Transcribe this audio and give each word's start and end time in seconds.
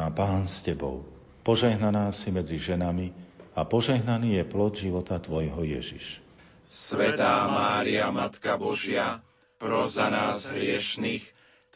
požehnaná 0.00 0.16
Pán 0.16 0.48
s 0.48 0.64
Tebou. 0.64 1.04
Požehnaná 1.44 2.08
si 2.08 2.32
medzi 2.32 2.56
ženami 2.56 3.12
a 3.52 3.68
požehnaný 3.68 4.40
je 4.40 4.44
plod 4.48 4.72
života 4.72 5.20
Tvojho 5.20 5.60
Ježiš. 5.60 6.24
Svetá 6.64 7.44
Mária, 7.44 8.08
Matka 8.08 8.56
Božia, 8.56 9.20
pros 9.60 10.00
za 10.00 10.08
nás 10.08 10.48
hriešných, 10.48 11.20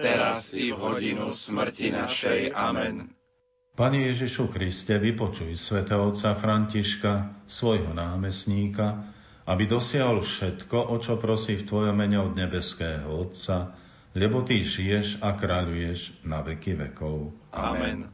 teraz 0.01 0.57
i 0.57 0.73
v 0.73 0.79
hodinu 0.81 1.37
smrti 1.37 1.93
našej. 1.93 2.57
Amen. 2.57 3.13
Pane 3.77 4.08
Ježišu 4.08 4.49
Kriste, 4.49 4.97
vypočuj 4.97 5.61
svätého 5.61 6.09
otca 6.09 6.33
Františka, 6.33 7.45
svojho 7.45 7.93
námestníka, 7.93 9.04
aby 9.45 9.69
dosiahol 9.69 10.25
všetko, 10.25 10.81
o 10.81 10.97
čo 10.97 11.21
prosí 11.21 11.61
v 11.61 11.69
Tvojom 11.69 11.93
mene 11.93 12.25
od 12.25 12.33
nebeského 12.33 13.04
Otca, 13.04 13.77
lebo 14.17 14.41
Ty 14.41 14.65
žiješ 14.65 15.21
a 15.21 15.37
kráľuješ 15.37 16.25
na 16.25 16.41
veky 16.41 16.73
vekov. 16.88 17.37
Amen. 17.52 18.13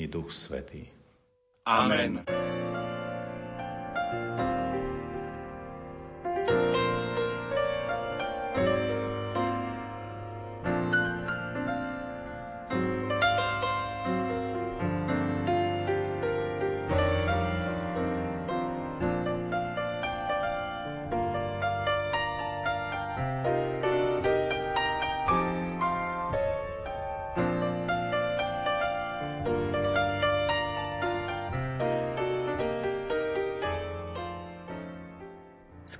i 0.00 0.08
Duch 0.08 0.32
Svetý. 0.32 0.88
Amen. 1.66 2.24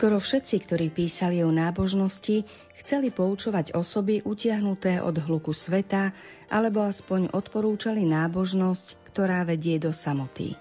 Skoro 0.00 0.16
všetci, 0.16 0.64
ktorí 0.64 0.88
písali 0.88 1.44
o 1.44 1.52
nábožnosti, 1.52 2.48
chceli 2.80 3.12
poučovať 3.12 3.76
osoby 3.76 4.24
utiahnuté 4.24 4.96
od 4.96 5.12
hluku 5.12 5.52
sveta 5.52 6.16
alebo 6.48 6.88
aspoň 6.88 7.28
odporúčali 7.36 8.08
nábožnosť, 8.08 8.96
ktorá 9.12 9.44
vedie 9.44 9.76
do 9.76 9.92
samoty. 9.92 10.56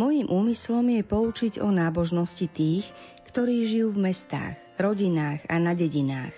Mojím 0.00 0.32
úmyslom 0.32 0.80
je 0.96 1.04
poučiť 1.04 1.60
o 1.60 1.68
nábožnosti 1.68 2.48
tých, 2.48 2.88
ktorí 3.28 3.68
žijú 3.68 3.92
v 3.92 4.08
mestách, 4.08 4.56
rodinách 4.80 5.44
a 5.44 5.60
na 5.60 5.76
dedinách, 5.76 6.32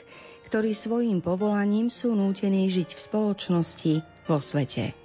ktorí 0.50 0.74
svojim 0.74 1.22
povolaním 1.22 1.95
sú 1.95 2.19
nútení 2.19 2.67
žiť 2.67 2.91
v 2.91 3.00
spoločnosti, 3.06 3.95
vo 4.27 4.42
svete. 4.42 4.98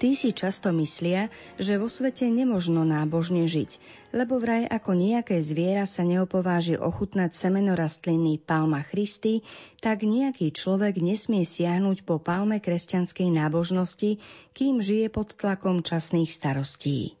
Tí 0.00 0.14
si 0.14 0.30
často 0.36 0.72
myslia, 0.74 1.32
že 1.56 1.76
vo 1.76 1.90
svete 1.90 2.28
nemožno 2.30 2.86
nábožne 2.86 3.44
žiť, 3.44 3.80
lebo 4.16 4.40
vraj 4.40 4.64
ako 4.64 4.96
nejaké 4.96 5.42
zviera 5.42 5.84
sa 5.84 6.04
neopováži 6.04 6.80
ochutnať 6.80 7.34
semeno 7.34 7.76
rastliny 7.76 8.40
palma 8.40 8.80
Christy, 8.86 9.44
tak 9.84 10.06
nejaký 10.06 10.54
človek 10.54 11.00
nesmie 11.02 11.44
siahnuť 11.44 12.06
po 12.08 12.16
palme 12.22 12.62
kresťanskej 12.62 13.28
nábožnosti, 13.34 14.22
kým 14.56 14.80
žije 14.80 15.12
pod 15.12 15.36
tlakom 15.36 15.84
časných 15.84 16.32
starostí. 16.32 17.18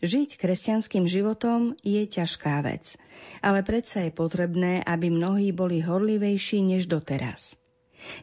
Žiť 0.00 0.40
kresťanským 0.40 1.04
životom 1.04 1.76
je 1.84 2.00
ťažká 2.08 2.64
vec, 2.64 2.96
ale 3.44 3.60
predsa 3.60 4.08
je 4.08 4.12
potrebné, 4.16 4.80
aby 4.80 5.12
mnohí 5.12 5.52
boli 5.52 5.84
horlivejší 5.84 6.64
než 6.64 6.88
doteraz. 6.88 7.60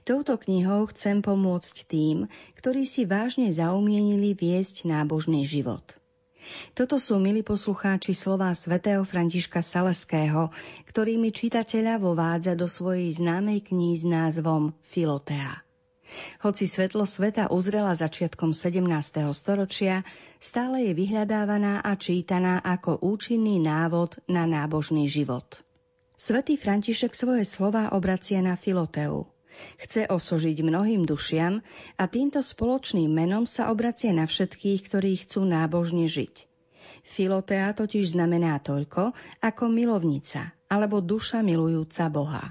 Touto 0.04 0.38
knihou 0.38 0.90
chcem 0.90 1.22
pomôcť 1.22 1.76
tým, 1.86 2.26
ktorí 2.58 2.84
si 2.84 3.06
vážne 3.06 3.50
zaumienili 3.54 4.34
viesť 4.34 4.90
nábožný 4.90 5.44
život. 5.44 5.98
Toto 6.74 6.96
sú, 6.96 7.20
milí 7.20 7.44
poslucháči, 7.44 8.16
slová 8.16 8.56
svätého 8.56 9.04
Františka 9.04 9.60
Saleského, 9.60 10.50
ktorými 10.88 11.36
čitateľa 11.36 12.00
vovádza 12.00 12.56
do 12.56 12.72
svojej 12.72 13.12
známej 13.12 13.68
knihy 13.68 13.96
s 14.00 14.04
názvom 14.08 14.72
Filotea. 14.88 15.68
Hoci 16.40 16.72
svetlo 16.72 17.04
sveta 17.04 17.52
uzrela 17.52 17.92
začiatkom 17.92 18.56
17. 18.56 18.80
storočia, 19.36 20.08
stále 20.40 20.88
je 20.88 20.96
vyhľadávaná 20.96 21.84
a 21.84 21.92
čítaná 22.00 22.64
ako 22.64 23.04
účinný 23.04 23.60
návod 23.60 24.16
na 24.32 24.48
nábožný 24.48 25.12
život. 25.12 25.60
Svetý 26.16 26.56
František 26.56 27.12
svoje 27.12 27.44
slova 27.44 27.92
obracia 27.92 28.40
na 28.40 28.56
Filoteu, 28.56 29.28
Chce 29.78 30.10
osožiť 30.10 30.58
mnohým 30.62 31.06
dušiam 31.06 31.62
a 31.98 32.04
týmto 32.06 32.42
spoločným 32.42 33.10
menom 33.10 33.46
sa 33.46 33.70
obracie 33.74 34.14
na 34.14 34.26
všetkých, 34.30 34.80
ktorí 34.86 35.22
chcú 35.24 35.46
nábožne 35.46 36.06
žiť. 36.06 36.46
Filotea 37.08 37.72
totiž 37.72 38.20
znamená 38.20 38.60
toľko 38.60 39.16
ako 39.40 39.64
milovnica 39.72 40.52
alebo 40.68 41.00
duša 41.00 41.40
milujúca 41.40 42.12
Boha. 42.12 42.46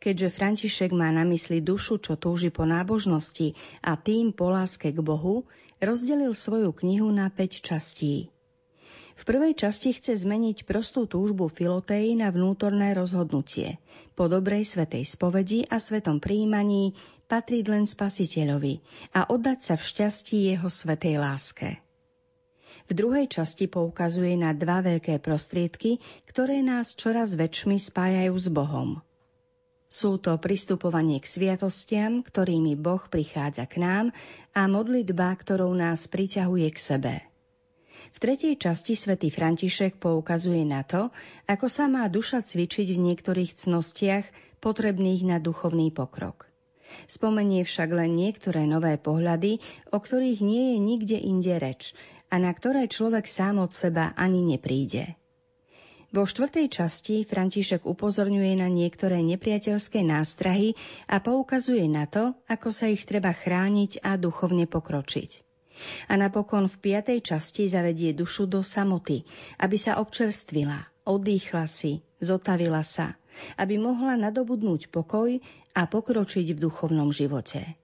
Keďže 0.00 0.28
František 0.32 0.90
má 0.96 1.12
na 1.12 1.26
mysli 1.28 1.60
dušu, 1.60 2.00
čo 2.00 2.16
túži 2.16 2.48
po 2.48 2.64
nábožnosti 2.64 3.52
a 3.84 3.98
tým 3.98 4.32
po 4.32 4.48
láske 4.48 4.88
k 4.94 4.98
Bohu, 5.04 5.44
rozdelil 5.82 6.32
svoju 6.32 6.72
knihu 6.72 7.12
na 7.12 7.28
5 7.28 7.60
častí. 7.60 8.32
V 9.16 9.22
prvej 9.24 9.56
časti 9.56 9.96
chce 9.96 10.12
zmeniť 10.12 10.68
prostú 10.68 11.08
túžbu 11.08 11.48
Filotei 11.48 12.12
na 12.12 12.28
vnútorné 12.28 12.92
rozhodnutie. 12.92 13.80
Po 14.12 14.28
dobrej 14.28 14.68
svetej 14.68 15.08
spovedi 15.08 15.64
a 15.64 15.80
svetom 15.80 16.20
príjmaní 16.20 16.92
patriť 17.24 17.64
len 17.72 17.88
spasiteľovi 17.88 18.84
a 19.16 19.32
oddať 19.32 19.58
sa 19.64 19.74
v 19.80 19.82
šťastí 19.88 20.36
jeho 20.52 20.68
svetej 20.68 21.16
láske. 21.16 21.80
V 22.86 22.92
druhej 22.94 23.26
časti 23.26 23.66
poukazuje 23.66 24.38
na 24.38 24.54
dva 24.54 24.78
veľké 24.84 25.18
prostriedky, 25.18 25.98
ktoré 26.28 26.62
nás 26.62 26.94
čoraz 26.94 27.34
väčšmi 27.34 27.80
spájajú 27.82 28.34
s 28.36 28.46
Bohom. 28.52 29.02
Sú 29.86 30.18
to 30.20 30.34
pristupovanie 30.38 31.18
k 31.18 31.26
sviatostiam, 31.26 32.20
ktorými 32.20 32.74
Boh 32.78 33.00
prichádza 33.06 33.64
k 33.64 33.80
nám 33.80 34.06
a 34.54 34.66
modlitba, 34.66 35.30
ktorou 35.34 35.72
nás 35.74 36.04
priťahuje 36.10 36.68
k 36.70 36.78
sebe. 36.78 37.14
V 38.14 38.18
tretej 38.20 38.56
časti 38.56 38.96
svätý 38.96 39.28
František 39.28 40.00
poukazuje 40.00 40.64
na 40.64 40.82
to, 40.84 41.12
ako 41.48 41.66
sa 41.68 41.86
má 41.86 42.08
duša 42.08 42.44
cvičiť 42.44 42.96
v 42.96 43.02
niektorých 43.12 43.52
cnostiach 43.54 44.24
potrebných 44.60 45.22
na 45.28 45.36
duchovný 45.38 45.92
pokrok. 45.92 46.48
Spomenie 47.10 47.66
však 47.66 47.90
len 47.92 48.14
niektoré 48.14 48.64
nové 48.64 48.94
pohľady, 48.96 49.58
o 49.90 49.98
ktorých 49.98 50.40
nie 50.40 50.74
je 50.74 50.78
nikde 50.78 51.18
inde 51.18 51.54
reč 51.58 51.92
a 52.30 52.38
na 52.38 52.50
ktoré 52.50 52.86
človek 52.90 53.26
sám 53.26 53.62
od 53.62 53.74
seba 53.74 54.14
ani 54.14 54.42
nepríde. 54.42 55.14
Vo 56.14 56.22
štvrtej 56.22 56.70
časti 56.70 57.26
František 57.26 57.82
upozorňuje 57.82 58.62
na 58.62 58.70
niektoré 58.70 59.20
nepriateľské 59.26 60.06
nástrahy 60.06 60.78
a 61.10 61.18
poukazuje 61.18 61.84
na 61.90 62.06
to, 62.06 62.32
ako 62.46 62.70
sa 62.70 62.86
ich 62.86 63.02
treba 63.04 63.34
chrániť 63.34 64.00
a 64.06 64.14
duchovne 64.14 64.70
pokročiť. 64.70 65.45
A 66.10 66.14
napokon 66.18 66.68
v 66.68 66.76
piatej 66.80 67.22
časti 67.22 67.70
zavedie 67.70 68.12
dušu 68.16 68.48
do 68.48 68.60
samoty, 68.60 69.24
aby 69.60 69.76
sa 69.76 70.00
občerstvila, 70.02 71.06
odýchla 71.06 71.64
si, 71.70 72.04
zotavila 72.18 72.80
sa, 72.80 73.14
aby 73.60 73.76
mohla 73.76 74.16
nadobudnúť 74.16 74.88
pokoj 74.88 75.36
a 75.76 75.82
pokročiť 75.84 76.56
v 76.56 76.62
duchovnom 76.62 77.12
živote. 77.12 77.76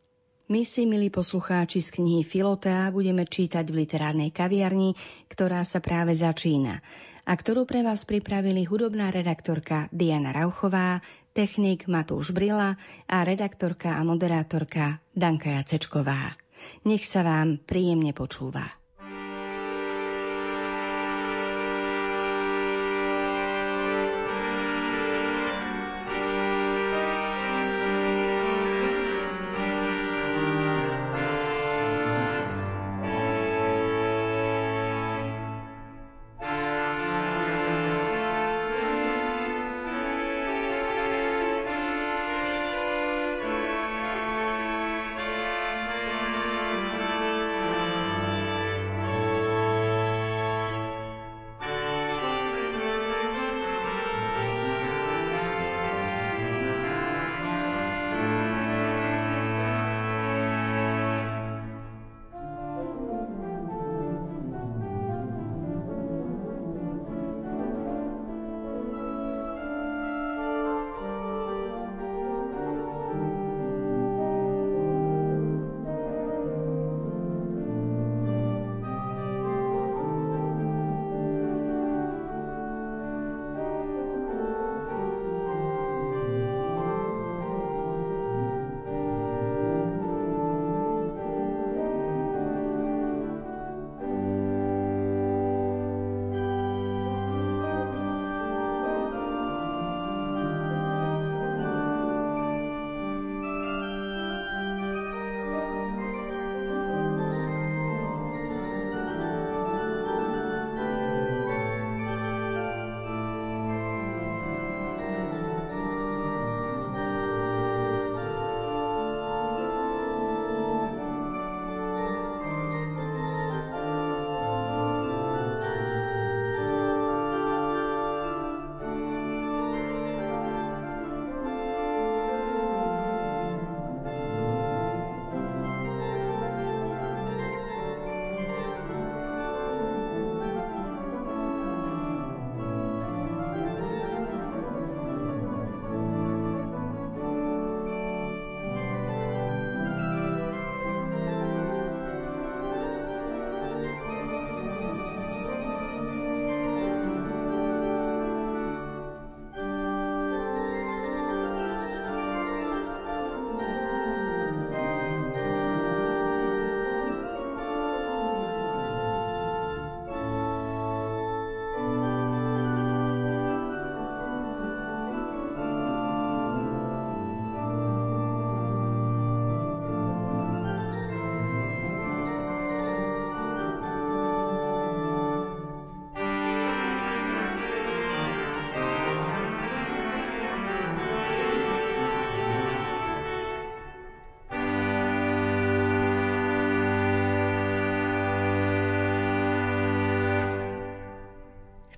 My 0.52 0.68
si, 0.68 0.84
milí 0.84 1.08
poslucháči 1.08 1.80
z 1.80 1.96
knihy 1.96 2.28
Filotea, 2.28 2.92
budeme 2.92 3.24
čítať 3.24 3.64
v 3.72 3.86
literárnej 3.86 4.34
kaviarni, 4.34 4.92
ktorá 5.32 5.64
sa 5.64 5.80
práve 5.80 6.12
začína 6.12 6.84
a 7.22 7.32
ktorú 7.38 7.64
pre 7.64 7.86
vás 7.86 8.02
pripravili 8.02 8.66
hudobná 8.66 9.14
redaktorka 9.14 9.86
Diana 9.94 10.34
Rauchová, 10.34 10.98
technik 11.30 11.86
Matúš 11.86 12.34
Brila 12.34 12.74
a 13.06 13.16
redaktorka 13.22 13.94
a 13.94 14.02
moderátorka 14.02 14.98
Danka 15.14 15.62
Jacečková. 15.62 16.34
Nech 16.84 17.06
sa 17.06 17.22
vám 17.22 17.62
príjemne 17.62 18.10
počúva. 18.12 18.81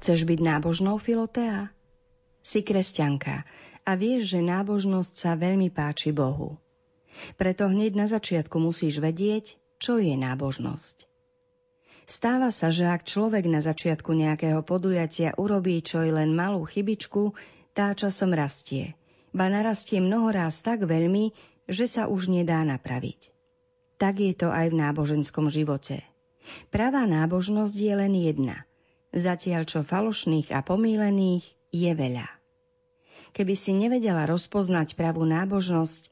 Chceš 0.05 0.29
byť 0.29 0.41
nábožnou, 0.45 1.01
Filotea? 1.01 1.73
Si 2.45 2.61
kresťanka 2.61 3.41
a 3.89 3.91
vieš, 3.97 4.37
že 4.37 4.45
nábožnosť 4.45 5.15
sa 5.17 5.33
veľmi 5.33 5.73
páči 5.73 6.13
Bohu. 6.13 6.61
Preto 7.41 7.73
hneď 7.73 7.97
na 7.97 8.05
začiatku 8.05 8.61
musíš 8.61 9.01
vedieť, 9.01 9.57
čo 9.81 9.97
je 9.97 10.13
nábožnosť. 10.13 11.09
Stáva 12.05 12.53
sa, 12.53 12.69
že 12.69 12.85
ak 12.85 13.09
človek 13.09 13.49
na 13.49 13.65
začiatku 13.65 14.13
nejakého 14.13 14.61
podujatia 14.61 15.33
urobí 15.41 15.81
čo 15.81 16.05
i 16.05 16.13
len 16.13 16.37
malú 16.37 16.69
chybičku, 16.69 17.33
tá 17.73 17.97
časom 17.97 18.37
rastie. 18.37 19.01
Ba 19.33 19.49
narastie 19.49 20.05
mnohoráz 20.05 20.61
tak 20.61 20.85
veľmi, 20.85 21.33
že 21.65 21.89
sa 21.89 22.13
už 22.13 22.29
nedá 22.29 22.61
napraviť. 22.61 23.33
Tak 23.97 24.21
je 24.21 24.37
to 24.37 24.53
aj 24.53 24.69
v 24.69 24.85
náboženskom 24.85 25.49
živote. 25.49 26.05
Pravá 26.69 27.09
nábožnosť 27.09 27.73
je 27.73 27.95
len 27.97 28.13
jedna, 28.21 28.69
zatiaľ 29.15 29.63
čo 29.65 29.87
falošných 29.87 30.51
a 30.51 30.61
pomílených 30.67 31.47
je 31.71 31.93
veľa. 31.95 32.27
Keby 33.35 33.55
si 33.55 33.75
nevedela 33.75 34.27
rozpoznať 34.27 34.99
pravú 34.99 35.23
nábožnosť, 35.27 36.11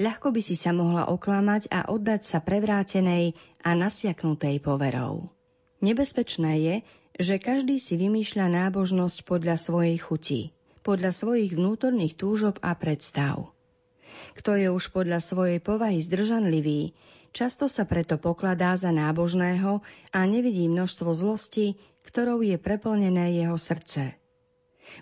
ľahko 0.00 0.32
by 0.32 0.40
si 0.40 0.56
sa 0.56 0.72
mohla 0.76 1.08
oklamať 1.08 1.68
a 1.72 1.88
oddať 1.88 2.22
sa 2.24 2.38
prevrátenej 2.40 3.36
a 3.64 3.76
nasiaknutej 3.76 4.60
poverou. 4.60 5.28
Nebezpečné 5.84 6.52
je, 6.60 6.74
že 7.20 7.36
každý 7.36 7.76
si 7.76 8.00
vymýšľa 8.00 8.68
nábožnosť 8.68 9.28
podľa 9.28 9.60
svojej 9.60 9.98
chuti, 10.00 10.40
podľa 10.80 11.12
svojich 11.12 11.52
vnútorných 11.52 12.16
túžob 12.16 12.56
a 12.64 12.72
predstav. 12.72 13.52
Kto 14.32 14.56
je 14.56 14.68
už 14.72 14.92
podľa 14.96 15.20
svojej 15.20 15.60
povahy 15.60 16.00
zdržanlivý, 16.00 16.96
často 17.36 17.68
sa 17.68 17.84
preto 17.84 18.16
pokladá 18.16 18.76
za 18.80 18.92
nábožného 18.92 19.84
a 20.12 20.20
nevidí 20.24 20.68
množstvo 20.68 21.12
zlosti, 21.12 21.76
ktorou 22.06 22.42
je 22.42 22.58
preplnené 22.58 23.42
jeho 23.42 23.58
srdce. 23.58 24.18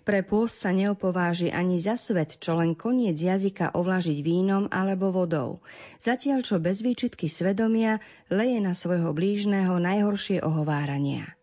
Pre 0.06 0.20
pôst 0.22 0.60
sa 0.60 0.70
neopováži 0.70 1.50
ani 1.50 1.80
za 1.82 1.98
svet, 1.98 2.38
čo 2.38 2.54
len 2.54 2.78
koniec 2.78 3.18
jazyka 3.18 3.74
ovlažiť 3.74 4.18
vínom 4.22 4.68
alebo 4.70 5.10
vodou, 5.10 5.64
zatiaľ 5.98 6.46
čo 6.46 6.62
bez 6.62 6.84
výčitky 6.84 7.26
svedomia 7.26 7.98
leje 8.30 8.60
na 8.62 8.76
svojho 8.76 9.10
blížneho 9.10 9.80
najhoršie 9.82 10.44
ohovárania. 10.44 11.34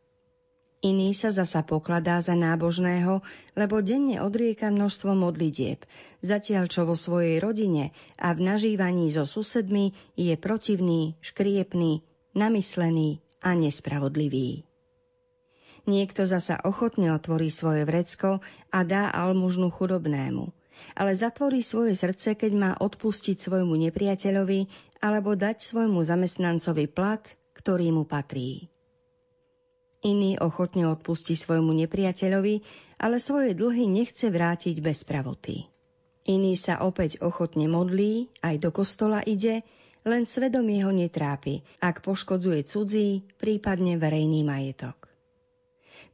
Iný 0.85 1.17
sa 1.17 1.33
zasa 1.33 1.65
pokladá 1.65 2.21
za 2.21 2.37
nábožného, 2.37 3.25
lebo 3.57 3.81
denne 3.81 4.21
odrieka 4.21 4.69
množstvo 4.69 5.17
modlitieb, 5.17 5.81
zatiaľ 6.21 6.69
čo 6.69 6.85
vo 6.85 6.93
svojej 6.93 7.41
rodine 7.41 7.97
a 8.21 8.29
v 8.37 8.45
nažívaní 8.45 9.09
so 9.09 9.25
susedmi 9.25 9.97
je 10.13 10.37
protivný, 10.37 11.17
škriepný, 11.25 12.05
namyslený 12.37 13.17
a 13.41 13.57
nespravodlivý. 13.57 14.66
Niekto 15.87 16.27
zasa 16.27 16.59
ochotne 16.67 17.15
otvorí 17.15 17.47
svoje 17.47 17.87
vrecko 17.87 18.43
a 18.75 18.79
dá 18.83 19.07
almužnu 19.07 19.71
chudobnému. 19.71 20.51
Ale 20.99 21.15
zatvorí 21.15 21.63
svoje 21.63 21.95
srdce, 21.95 22.35
keď 22.35 22.51
má 22.53 22.71
odpustiť 22.75 23.39
svojmu 23.39 23.73
nepriateľovi 23.87 24.67
alebo 24.99 25.33
dať 25.33 25.63
svojmu 25.63 26.03
zamestnancovi 26.03 26.91
plat, 26.91 27.23
ktorý 27.55 27.95
mu 27.95 28.03
patrí. 28.03 28.67
Iný 30.03 30.37
ochotne 30.37 30.85
odpustí 30.91 31.33
svojmu 31.33 31.73
nepriateľovi, 31.87 32.55
ale 33.01 33.17
svoje 33.17 33.55
dlhy 33.57 33.89
nechce 33.89 34.27
vrátiť 34.29 34.83
bez 34.83 35.07
pravoty. 35.07 35.65
Iný 36.27 36.59
sa 36.59 36.83
opäť 36.83 37.23
ochotne 37.23 37.71
modlí, 37.71 38.27
aj 38.43 38.59
do 38.59 38.69
kostola 38.75 39.23
ide, 39.23 39.63
len 40.03 40.27
svedomie 40.27 40.83
ho 40.83 40.91
netrápi, 40.91 41.63
ak 41.79 42.03
poškodzuje 42.03 42.67
cudzí, 42.67 43.23
prípadne 43.39 43.95
verejný 43.95 44.43
majetok. 44.43 45.06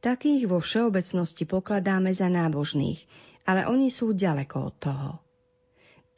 Takých 0.04 0.44
vo 0.44 0.60
všeobecnosti 0.60 1.48
pokladáme 1.48 2.12
za 2.12 2.28
nábožných, 2.28 3.00
ale 3.48 3.64
oni 3.64 3.88
sú 3.88 4.12
ďaleko 4.12 4.56
od 4.60 4.74
toho. 4.76 5.10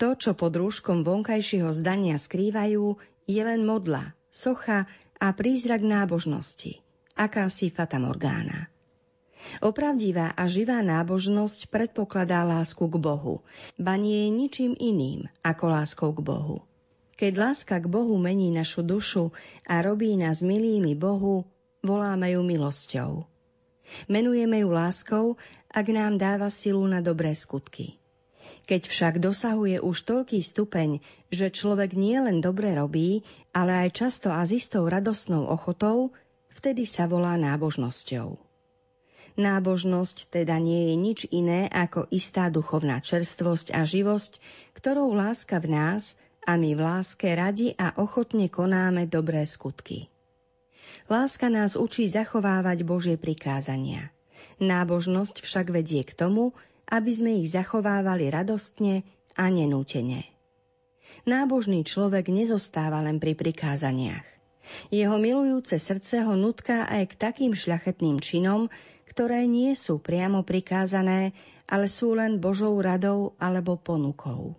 To, 0.02 0.18
čo 0.18 0.34
pod 0.34 0.58
rúškom 0.58 1.06
vonkajšieho 1.06 1.70
zdania 1.70 2.18
skrývajú, 2.18 2.98
je 3.30 3.42
len 3.46 3.62
modla, 3.62 4.10
socha 4.26 4.90
a 5.22 5.30
prízrak 5.30 5.86
nábožnosti, 5.86 6.82
akási 7.14 7.70
fatamorgána. 7.70 8.66
Opravdivá 9.62 10.34
a 10.34 10.50
živá 10.50 10.82
nábožnosť 10.82 11.70
predpokladá 11.70 12.42
lásku 12.42 12.82
k 12.90 12.96
Bohu, 12.98 13.46
ba 13.78 13.94
nie 13.94 14.26
je 14.26 14.30
ničím 14.34 14.72
iným 14.74 15.30
ako 15.46 15.64
láskou 15.70 16.10
k 16.10 16.26
Bohu. 16.26 16.66
Keď 17.14 17.32
láska 17.38 17.78
k 17.78 17.86
Bohu 17.86 18.18
mení 18.18 18.50
našu 18.50 18.82
dušu 18.82 19.30
a 19.70 19.78
robí 19.78 20.18
nás 20.18 20.42
milými 20.42 20.98
Bohu, 20.98 21.46
voláme 21.86 22.34
ju 22.34 22.42
milosťou. 22.42 23.35
Menujeme 24.06 24.62
ju 24.62 24.70
láskou, 24.70 25.24
ak 25.70 25.86
nám 25.92 26.16
dáva 26.16 26.48
silu 26.48 26.82
na 26.86 27.04
dobré 27.04 27.34
skutky. 27.36 27.98
Keď 28.66 28.82
však 28.90 29.14
dosahuje 29.22 29.78
už 29.78 29.96
toľký 30.02 30.42
stupeň, 30.42 30.98
že 31.30 31.54
človek 31.54 31.94
nie 31.94 32.18
len 32.18 32.42
dobre 32.42 32.74
robí, 32.74 33.22
ale 33.54 33.86
aj 33.86 34.06
často 34.06 34.30
a 34.30 34.42
s 34.42 34.54
istou 34.54 34.86
radosnou 34.86 35.46
ochotou, 35.46 36.10
vtedy 36.50 36.82
sa 36.82 37.06
volá 37.06 37.38
nábožnosťou. 37.38 38.38
Nábožnosť 39.36 40.32
teda 40.32 40.56
nie 40.56 40.90
je 40.90 40.94
nič 40.96 41.20
iné 41.28 41.68
ako 41.68 42.08
istá 42.08 42.48
duchovná 42.48 43.04
čerstvosť 43.04 43.76
a 43.76 43.84
živosť, 43.84 44.40
ktorou 44.72 45.12
láska 45.12 45.60
v 45.60 45.76
nás 45.76 46.16
a 46.48 46.56
my 46.56 46.72
v 46.72 46.80
láske 46.80 47.28
radi 47.36 47.76
a 47.76 47.92
ochotne 48.00 48.48
konáme 48.48 49.04
dobré 49.04 49.44
skutky. 49.44 50.08
Láska 51.06 51.46
nás 51.46 51.78
učí 51.78 52.10
zachovávať 52.10 52.82
Božie 52.82 53.14
prikázania. 53.14 54.10
Nábožnosť 54.58 55.46
však 55.46 55.70
vedie 55.70 56.02
k 56.02 56.10
tomu, 56.10 56.50
aby 56.90 57.10
sme 57.14 57.38
ich 57.38 57.54
zachovávali 57.54 58.26
radostne 58.26 59.06
a 59.38 59.46
nenútene. 59.46 60.26
Nábožný 61.22 61.86
človek 61.86 62.26
nezostáva 62.26 62.98
len 63.06 63.22
pri 63.22 63.38
prikázaniach. 63.38 64.26
Jeho 64.90 65.14
milujúce 65.22 65.78
srdce 65.78 66.26
ho 66.26 66.34
nutká 66.34 66.90
aj 66.90 67.14
k 67.14 67.18
takým 67.18 67.52
šľachetným 67.54 68.18
činom, 68.18 68.66
ktoré 69.06 69.46
nie 69.46 69.78
sú 69.78 70.02
priamo 70.02 70.42
prikázané, 70.42 71.30
ale 71.70 71.86
sú 71.86 72.18
len 72.18 72.42
Božou 72.42 72.74
radou 72.82 73.38
alebo 73.38 73.78
ponukou. 73.78 74.58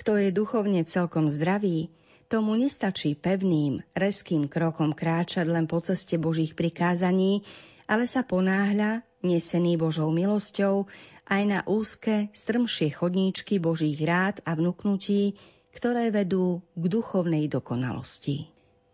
Kto 0.00 0.16
je 0.16 0.32
duchovne 0.32 0.80
celkom 0.88 1.28
zdravý, 1.28 1.92
Tomu 2.30 2.54
nestačí 2.54 3.18
pevným, 3.18 3.82
reským 3.90 4.46
krokom 4.46 4.94
kráčať 4.94 5.50
len 5.50 5.66
po 5.66 5.82
ceste 5.82 6.14
Božích 6.14 6.54
prikázaní, 6.54 7.42
ale 7.90 8.06
sa 8.06 8.22
ponáhľa, 8.22 9.02
nesený 9.26 9.74
Božou 9.74 10.14
milosťou, 10.14 10.86
aj 11.26 11.42
na 11.42 11.60
úzke, 11.66 12.30
strmšie 12.30 12.94
chodníčky 12.94 13.58
Božích 13.58 13.98
rád 14.06 14.38
a 14.46 14.54
vnúknutí, 14.54 15.34
ktoré 15.74 16.14
vedú 16.14 16.62
k 16.78 16.84
duchovnej 16.86 17.50
dokonalosti. 17.50 18.46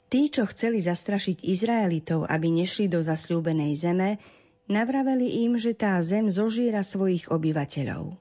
Tí, 0.08 0.32
čo 0.32 0.48
chceli 0.48 0.80
zastrašiť 0.80 1.44
Izraelitov, 1.44 2.24
aby 2.24 2.48
nešli 2.48 2.88
do 2.88 3.04
zasľúbenej 3.04 3.72
zeme, 3.76 4.16
navraveli 4.64 5.44
im, 5.44 5.60
že 5.60 5.76
tá 5.76 6.00
zem 6.00 6.32
zožiera 6.32 6.80
svojich 6.80 7.28
obyvateľov. 7.28 8.16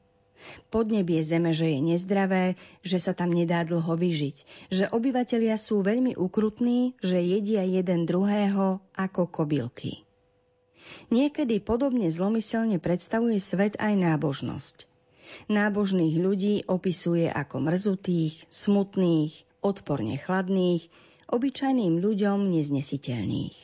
Podnebie 0.69 1.21
zeme, 1.21 1.51
že 1.51 1.71
je 1.71 1.79
nezdravé, 1.81 2.59
že 2.85 2.97
sa 3.01 3.13
tam 3.13 3.33
nedá 3.33 3.65
dlho 3.65 3.95
vyžiť, 3.97 4.37
že 4.69 4.85
obyvatelia 4.91 5.57
sú 5.57 5.81
veľmi 5.81 6.17
ukrutní, 6.17 6.97
že 7.01 7.21
jedia 7.21 7.65
jeden 7.65 8.05
druhého 8.05 8.81
ako 8.93 9.21
kobylky. 9.29 10.05
Niekedy 11.09 11.61
podobne 11.61 12.09
zlomyselne 12.13 12.77
predstavuje 12.77 13.41
svet 13.41 13.77
aj 13.81 13.93
nábožnosť. 13.97 14.85
Nábožných 15.49 16.15
ľudí 16.21 16.55
opisuje 16.69 17.25
ako 17.29 17.65
mrzutých, 17.65 18.45
smutných, 18.53 19.33
odporne 19.65 20.21
chladných, 20.21 20.85
obyčajným 21.25 21.97
ľuďom 21.97 22.53
neznesiteľných. 22.53 23.57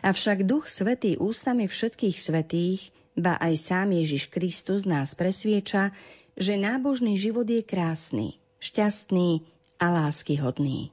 Avšak 0.00 0.48
Duch 0.48 0.70
Svetý 0.70 1.20
ústami 1.20 1.68
všetkých 1.68 2.16
svetých 2.16 2.94
ba 3.14 3.38
aj 3.38 3.54
sám 3.58 3.94
Ježiš 3.94 4.30
Kristus 4.30 4.82
nás 4.86 5.14
presvieča, 5.14 5.94
že 6.34 6.58
nábožný 6.58 7.14
život 7.14 7.46
je 7.46 7.62
krásny, 7.62 8.42
šťastný 8.58 9.46
a 9.78 9.86
láskyhodný. 9.90 10.90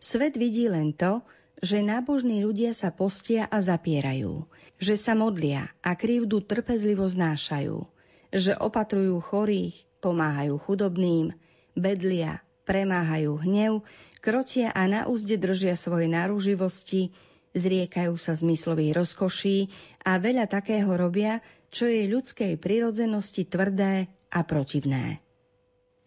Svet 0.00 0.40
vidí 0.40 0.66
len 0.72 0.96
to, 0.96 1.20
že 1.60 1.84
nábožní 1.84 2.44
ľudia 2.44 2.72
sa 2.72 2.92
postia 2.92 3.48
a 3.48 3.60
zapierajú, 3.60 4.44
že 4.76 4.96
sa 4.96 5.16
modlia 5.16 5.72
a 5.80 5.96
krivdu 5.96 6.44
trpezlivo 6.44 7.04
znášajú, 7.08 7.84
že 8.32 8.52
opatrujú 8.56 9.16
chorých, 9.20 9.76
pomáhajú 10.04 10.56
chudobným, 10.60 11.32
bedlia, 11.76 12.44
premáhajú 12.68 13.40
hnev, 13.40 13.84
krotia 14.20 14.72
a 14.72 14.84
na 14.88 15.08
úzde 15.08 15.40
držia 15.40 15.76
svoje 15.76 16.08
náruživosti, 16.12 17.12
zriekajú 17.54 18.16
sa 18.18 18.34
zmyslových 18.34 18.96
rozkoší 18.96 19.70
a 20.02 20.18
veľa 20.18 20.50
takého 20.50 20.90
robia, 20.96 21.44
čo 21.70 21.86
je 21.86 22.08
ľudskej 22.08 22.56
prirodzenosti 22.56 23.46
tvrdé 23.46 24.08
a 24.32 24.40
protivné. 24.42 25.20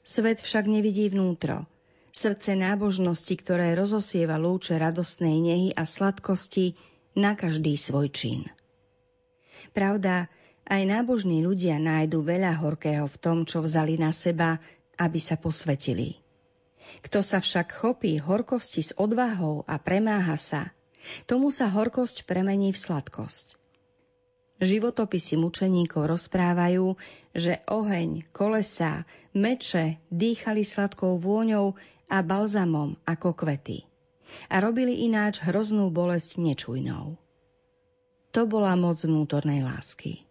Svet 0.02 0.42
však 0.42 0.66
nevidí 0.66 1.06
vnútro. 1.12 1.70
Srdce 2.10 2.58
nábožnosti, 2.58 3.32
ktoré 3.38 3.78
rozosieva 3.78 4.42
lúče 4.42 4.82
radostnej 4.82 5.38
nehy 5.38 5.70
a 5.78 5.86
sladkosti 5.86 6.74
na 7.14 7.38
každý 7.38 7.78
svoj 7.78 8.10
čin. 8.10 8.50
Pravda, 9.78 10.26
aj 10.66 10.82
nábožní 10.86 11.46
ľudia 11.46 11.78
nájdu 11.78 12.26
veľa 12.26 12.58
horkého 12.58 13.06
v 13.06 13.18
tom, 13.22 13.38
čo 13.46 13.62
vzali 13.62 14.02
na 14.02 14.10
seba, 14.10 14.58
aby 14.98 15.22
sa 15.22 15.38
posvetili. 15.38 16.18
Kto 17.06 17.22
sa 17.22 17.38
však 17.38 17.70
chopí 17.70 18.18
horkosti 18.18 18.82
s 18.82 18.92
odvahou 18.98 19.62
a 19.70 19.78
premáha 19.78 20.38
sa, 20.38 20.74
tomu 21.26 21.50
sa 21.50 21.68
horkosť 21.68 22.24
premení 22.30 22.72
v 22.72 22.80
sladkosť. 22.80 23.60
Životopisy 24.60 25.40
mučeníkov 25.40 26.12
rozprávajú, 26.12 27.00
že 27.32 27.64
oheň, 27.72 28.28
kolesa, 28.36 29.08
meče 29.32 30.04
dýchali 30.12 30.68
sladkou 30.68 31.16
vôňou 31.16 31.80
a 32.12 32.18
balzamom 32.20 33.00
ako 33.08 33.32
kvety. 33.34 33.88
A 34.52 34.60
robili 34.62 35.08
ináč 35.08 35.40
hroznú 35.42 35.90
bolesť 35.90 36.38
nečujnou. 36.44 37.16
To 38.36 38.42
bola 38.46 38.78
moc 38.78 39.02
vnútornej 39.02 39.66
lásky. 39.66 40.22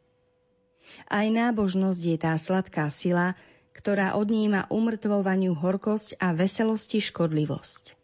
Aj 1.11 1.27
nábožnosť 1.27 2.01
je 2.01 2.17
tá 2.21 2.37
sladká 2.39 2.87
sila, 2.93 3.35
ktorá 3.75 4.15
odníma 4.15 4.71
umrtvovaniu 4.71 5.57
horkosť 5.57 6.21
a 6.23 6.31
veselosti 6.31 7.03
škodlivosť. 7.03 7.98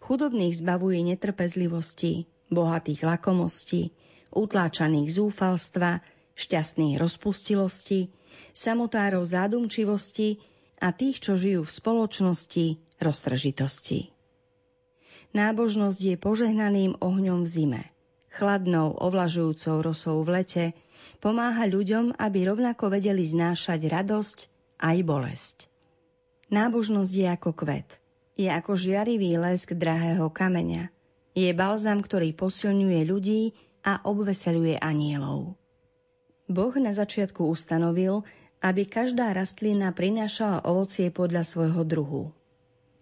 Chudobných 0.00 0.54
zbavuje 0.60 1.00
netrpezlivosti, 1.02 2.28
bohatých 2.52 3.00
lakomostí, 3.04 3.90
utláčaných 4.34 5.08
zúfalstva, 5.14 6.02
šťastných 6.34 6.98
rozpustilosti, 6.98 8.10
samotárov 8.52 9.22
zádumčivosti 9.22 10.42
a 10.82 10.90
tých, 10.90 11.22
čo 11.22 11.38
žijú 11.38 11.62
v 11.62 11.72
spoločnosti, 11.72 12.66
roztržitosti. 12.98 14.10
Nábožnosť 15.34 16.00
je 16.00 16.14
požehnaným 16.14 17.02
ohňom 17.02 17.42
v 17.42 17.48
zime, 17.48 17.82
chladnou, 18.30 18.94
ovlažujúcou 18.98 19.82
rosou 19.82 20.22
v 20.22 20.42
lete, 20.42 20.64
pomáha 21.18 21.66
ľuďom, 21.66 22.14
aby 22.18 22.46
rovnako 22.46 22.94
vedeli 22.94 23.26
znášať 23.26 23.80
radosť 23.90 24.38
aj 24.78 24.96
bolesť. 25.02 25.56
Nábožnosť 26.54 27.12
je 27.14 27.26
ako 27.30 27.50
kvet, 27.50 28.03
je 28.34 28.50
ako 28.50 28.74
žiarivý 28.74 29.38
lesk 29.38 29.74
drahého 29.74 30.26
kameňa, 30.30 30.90
je 31.34 31.50
balzam, 31.54 31.98
ktorý 31.98 32.30
posilňuje 32.34 33.00
ľudí 33.06 33.42
a 33.82 34.02
obveseluje 34.06 34.78
anielov. 34.78 35.58
Boh 36.46 36.74
na 36.76 36.92
začiatku 36.94 37.46
ustanovil, 37.46 38.22
aby 38.64 38.88
každá 38.88 39.32
rastlina 39.32 39.92
prinášala 39.92 40.64
ovocie 40.64 41.10
podľa 41.10 41.42
svojho 41.44 41.82
druhu. 41.84 42.22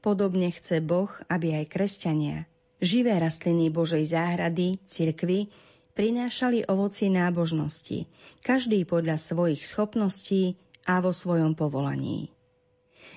Podobne 0.03 0.51
chce 0.51 0.83
Boh, 0.83 1.11
aby 1.31 1.63
aj 1.63 1.71
kresťania, 1.71 2.51
živé 2.83 3.15
rastliny 3.23 3.71
Božej 3.71 4.11
záhrady, 4.11 4.83
cirkvy, 4.83 5.47
prinášali 5.95 6.67
ovocie 6.67 7.13
nábožnosti, 7.13 8.11
každý 8.43 8.83
podľa 8.83 9.21
svojich 9.21 9.63
schopností 9.63 10.59
a 10.89 10.99
vo 10.99 11.15
svojom 11.15 11.55
povolaní. 11.55 12.35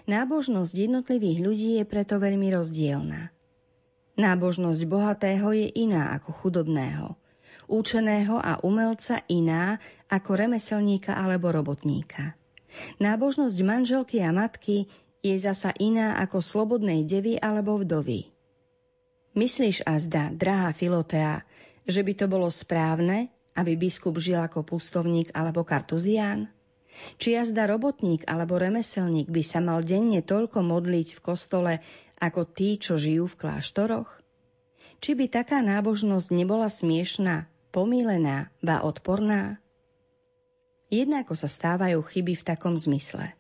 Nábožnosť 0.06 0.74
jednotlivých 0.74 1.40
ľudí 1.42 1.70
je 1.82 1.86
preto 1.86 2.22
veľmi 2.22 2.54
rozdielna. 2.54 3.34
Nábožnosť 4.16 4.82
bohatého 4.86 5.50
je 5.52 5.68
iná 5.76 6.16
ako 6.16 6.30
chudobného– 6.32 7.14
účeného 7.68 8.38
a 8.38 8.62
umelca 8.62 9.22
iná 9.28 9.82
ako 10.10 10.38
remeselníka 10.38 11.18
alebo 11.18 11.50
robotníka. 11.50 12.38
Nábožnosť 13.02 13.58
manželky 13.66 14.22
a 14.22 14.36
matky 14.36 14.86
je 15.26 15.36
zasa 15.40 15.74
iná 15.82 16.20
ako 16.22 16.44
slobodnej 16.44 17.08
devy 17.08 17.40
alebo 17.40 17.82
vdovy. 17.82 18.30
Myslíš 19.36 19.84
azda, 19.84 20.32
drahá 20.32 20.72
Filotea, 20.72 21.44
že 21.84 22.06
by 22.06 22.14
to 22.16 22.26
bolo 22.30 22.48
správne, 22.48 23.32
aby 23.56 23.76
biskup 23.76 24.16
žil 24.20 24.40
ako 24.40 24.64
pustovník 24.64 25.32
alebo 25.36 25.64
kartuzián? 25.64 26.52
Či 27.20 27.36
jazda 27.36 27.68
robotník 27.68 28.24
alebo 28.28 28.56
remeselník 28.56 29.28
by 29.28 29.44
sa 29.44 29.60
mal 29.60 29.84
denne 29.84 30.24
toľko 30.24 30.64
modliť 30.64 31.20
v 31.20 31.24
kostole 31.24 31.74
ako 32.20 32.48
tí, 32.48 32.80
čo 32.80 32.96
žijú 32.96 33.28
v 33.28 33.40
kláštoroch? 33.40 34.10
Či 35.04 35.12
by 35.20 35.26
taká 35.28 35.60
nábožnosť 35.60 36.28
nebola 36.32 36.72
smiešná 36.72 37.52
pomílená, 37.76 38.48
ba 38.64 38.80
odporná? 38.80 39.60
Jednako 40.88 41.36
sa 41.36 41.52
stávajú 41.52 42.00
chyby 42.00 42.40
v 42.40 42.48
takom 42.48 42.80
zmysle. 42.80 43.36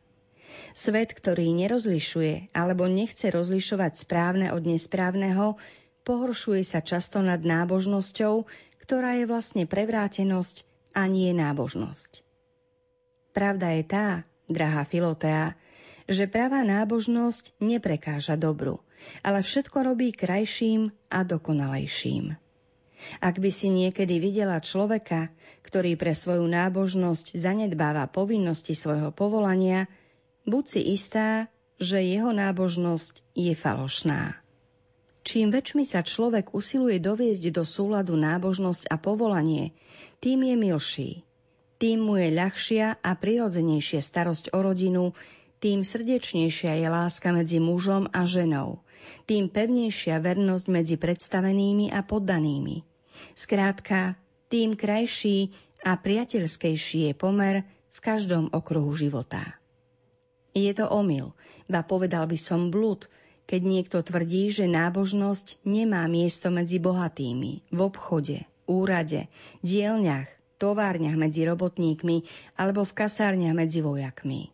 Svet, 0.75 1.15
ktorý 1.15 1.55
nerozlišuje 1.55 2.51
alebo 2.51 2.83
nechce 2.91 3.31
rozlišovať 3.31 3.95
správne 3.95 4.51
od 4.51 4.67
nesprávneho, 4.67 5.55
pohoršuje 6.03 6.67
sa 6.67 6.83
často 6.83 7.23
nad 7.23 7.39
nábožnosťou, 7.39 8.43
ktorá 8.83 9.15
je 9.15 9.25
vlastne 9.29 9.63
prevrátenosť 9.63 10.67
a 10.91 11.07
nie 11.07 11.31
nábožnosť. 11.31 12.24
Pravda 13.35 13.75
je 13.75 13.83
tá, 13.83 14.07
drahá 14.47 14.87
Filotea, 14.87 15.59
že 16.07 16.23
pravá 16.23 16.63
nábožnosť 16.63 17.59
neprekáža 17.59 18.39
dobru, 18.39 18.79
ale 19.27 19.43
všetko 19.43 19.91
robí 19.91 20.15
krajším 20.15 20.95
a 21.11 21.27
dokonalejším. 21.27 22.39
Ak 23.19 23.43
by 23.43 23.51
si 23.51 23.67
niekedy 23.69 24.23
videla 24.23 24.63
človeka, 24.63 25.35
ktorý 25.67 25.99
pre 25.99 26.15
svoju 26.15 26.47
nábožnosť 26.47 27.35
zanedbáva 27.35 28.07
povinnosti 28.07 28.71
svojho 28.71 29.11
povolania, 29.11 29.91
buď 30.47 30.63
si 30.63 30.81
istá, 30.95 31.51
že 31.75 31.99
jeho 31.99 32.31
nábožnosť 32.31 33.19
je 33.35 33.51
falošná. 33.51 34.39
Čím 35.27 35.51
väčšmi 35.51 35.83
sa 35.83 36.07
človek 36.07 36.55
usiluje 36.55 37.03
doviesť 37.03 37.51
do 37.51 37.67
súladu 37.67 38.15
nábožnosť 38.15 38.87
a 38.87 38.95
povolanie, 38.95 39.75
tým 40.23 40.45
je 40.45 40.55
milší. 40.55 41.11
Tým 41.75 42.07
mu 42.07 42.15
je 42.15 42.31
ľahšia 42.31 43.03
a 43.03 43.11
prirodzenejšia 43.19 43.99
starosť 43.99 44.55
o 44.55 44.63
rodinu, 44.63 45.11
tým 45.59 45.83
srdečnejšia 45.83 46.77
je 46.79 46.87
láska 46.87 47.35
medzi 47.35 47.59
mužom 47.59 48.07
a 48.15 48.23
ženou, 48.23 48.79
tým 49.27 49.51
pevnejšia 49.51 50.19
vernosť 50.23 50.65
medzi 50.71 50.95
predstavenými 50.95 51.91
a 51.91 51.99
poddanými. 52.05 52.85
Skrátka, 53.35 54.15
tým 54.47 54.79
krajší 54.79 55.51
a 55.83 55.99
priateľskejší 55.99 57.11
je 57.11 57.13
pomer 57.17 57.67
v 57.91 57.99
každom 57.99 58.51
okruhu 58.55 58.95
života. 58.95 59.59
Je 60.55 60.71
to 60.71 60.87
omyl, 60.87 61.35
ba 61.67 61.83
povedal 61.83 62.23
by 62.31 62.39
som 62.39 62.71
blúd, 62.71 63.11
keď 63.45 63.61
niekto 63.61 63.97
tvrdí, 63.99 64.47
že 64.49 64.71
nábožnosť 64.71 65.61
nemá 65.67 66.07
miesto 66.07 66.49
medzi 66.49 66.79
bohatými, 66.79 67.67
v 67.69 67.79
obchode, 67.83 68.47
úrade, 68.65 69.27
dielňach, 69.61 70.29
továrniach 70.57 71.17
medzi 71.19 71.43
robotníkmi 71.47 72.25
alebo 72.59 72.83
v 72.83 72.95
kasárniach 72.95 73.55
medzi 73.55 73.83
vojakmi. 73.83 74.51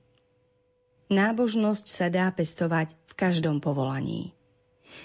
Nábožnosť 1.11 1.85
sa 1.85 2.07
dá 2.07 2.31
pestovať 2.31 2.95
v 3.09 3.13
každom 3.19 3.59
povolaní. 3.59 4.31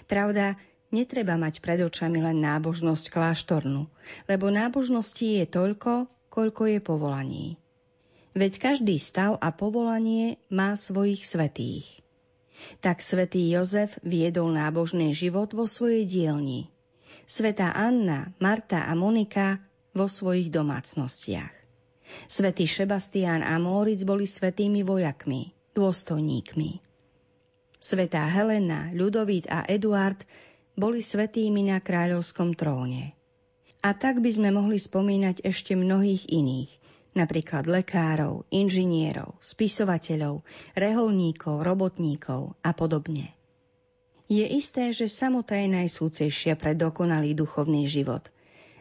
Pravda, 0.06 0.54
Netreba 0.94 1.34
mať 1.34 1.58
pred 1.58 1.82
očami 1.82 2.22
len 2.22 2.38
nábožnosť 2.38 3.10
kláštornú, 3.10 3.90
lebo 4.30 4.54
nábožnosti 4.54 5.42
je 5.42 5.42
toľko, 5.42 6.06
koľko 6.30 6.62
je 6.70 6.78
povolaní. 6.78 7.46
Veď 8.38 8.62
každý 8.70 8.94
stav 9.02 9.34
a 9.42 9.50
povolanie 9.50 10.38
má 10.46 10.78
svojich 10.78 11.26
svetých. 11.26 11.88
Tak 12.78 13.02
svätý 13.02 13.50
Jozef 13.50 13.98
viedol 14.06 14.54
nábožný 14.54 15.10
život 15.10 15.50
vo 15.52 15.66
svojej 15.66 16.06
dielni. 16.06 16.70
Svetá 17.26 17.74
Anna, 17.74 18.30
Marta 18.38 18.86
a 18.86 18.94
Monika 18.94 19.58
vo 19.96 20.06
svojich 20.06 20.52
domácnostiach. 20.52 21.54
Svetý 22.28 22.68
Šebastián 22.68 23.40
a 23.40 23.56
Móric 23.56 24.04
boli 24.04 24.28
svetými 24.28 24.84
vojakmi, 24.84 25.56
dôstojníkmi. 25.74 26.84
Svetá 27.80 28.28
Helena, 28.28 28.92
Ľudovít 28.92 29.48
a 29.48 29.64
Eduard 29.66 30.20
boli 30.76 31.00
svetými 31.00 31.66
na 31.66 31.80
kráľovskom 31.80 32.52
tróne. 32.52 33.16
A 33.80 33.96
tak 33.96 34.20
by 34.20 34.30
sme 34.30 34.52
mohli 34.52 34.76
spomínať 34.76 35.42
ešte 35.42 35.72
mnohých 35.72 36.28
iných, 36.28 36.70
napríklad 37.16 37.64
lekárov, 37.64 38.44
inžinierov, 38.52 39.40
spisovateľov, 39.40 40.44
reholníkov, 40.76 41.64
robotníkov 41.64 42.52
a 42.60 42.76
podobne. 42.76 43.32
Je 44.26 44.42
isté, 44.42 44.90
že 44.90 45.06
samota 45.06 45.54
je 45.54 45.70
najsúcejšia 45.70 46.58
pre 46.58 46.74
dokonalý 46.74 47.32
duchovný 47.32 47.86
život, 47.86 48.26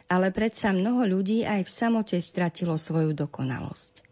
ale 0.06 0.30
predsa 0.30 0.70
mnoho 0.70 1.06
ľudí 1.06 1.42
aj 1.42 1.66
v 1.66 1.70
samote 1.70 2.16
stratilo 2.22 2.78
svoju 2.78 3.14
dokonalosť. 3.14 4.02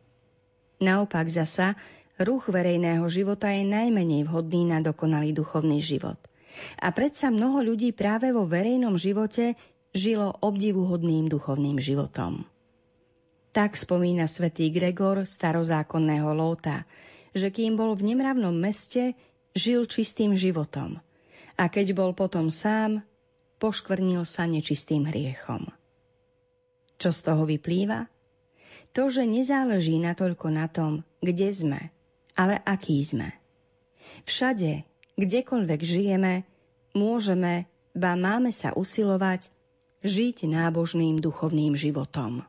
Naopak 0.82 1.30
zasa, 1.30 1.78
ruch 2.18 2.50
verejného 2.50 3.06
života 3.06 3.50
je 3.50 3.62
najmenej 3.62 4.26
vhodný 4.26 4.66
na 4.66 4.82
dokonalý 4.82 5.30
duchovný 5.30 5.78
život– 5.78 6.18
a 6.80 6.88
predsa 6.94 7.30
mnoho 7.34 7.62
ľudí 7.62 7.90
práve 7.90 8.30
vo 8.30 8.46
verejnom 8.46 8.94
živote 8.94 9.58
žilo 9.94 10.34
obdivuhodným 10.42 11.30
duchovným 11.30 11.78
životom. 11.78 12.46
Tak 13.54 13.78
spomína 13.78 14.26
svätý 14.26 14.74
Gregor 14.74 15.22
starozákonného 15.22 16.34
Lóta, 16.34 16.82
že 17.34 17.54
kým 17.54 17.78
bol 17.78 17.94
v 17.94 18.14
nemravnom 18.14 18.54
meste, 18.54 19.14
žil 19.54 19.86
čistým 19.86 20.34
životom 20.34 20.98
a 21.54 21.70
keď 21.70 21.94
bol 21.94 22.10
potom 22.10 22.50
sám, 22.50 23.06
poškvrnil 23.62 24.26
sa 24.26 24.50
nečistým 24.50 25.06
hriechom. 25.06 25.70
Čo 27.04 27.12
z 27.12 27.20
toho 27.20 27.44
vyplýva? 27.44 28.08
To, 28.96 29.12
že 29.12 29.28
nezáleží 29.28 30.00
natoľko 30.00 30.48
na 30.48 30.72
tom, 30.72 31.04
kde 31.20 31.52
sme, 31.52 31.92
ale 32.32 32.56
aký 32.64 32.96
sme. 33.04 33.36
Všade, 34.24 34.88
kdekoľvek 35.20 35.80
žijeme, 35.84 36.48
môžeme, 36.96 37.68
ba 37.92 38.16
máme 38.16 38.48
sa 38.56 38.72
usilovať 38.72 39.52
žiť 40.00 40.48
nábožným 40.48 41.20
duchovným 41.20 41.76
životom. 41.76 42.40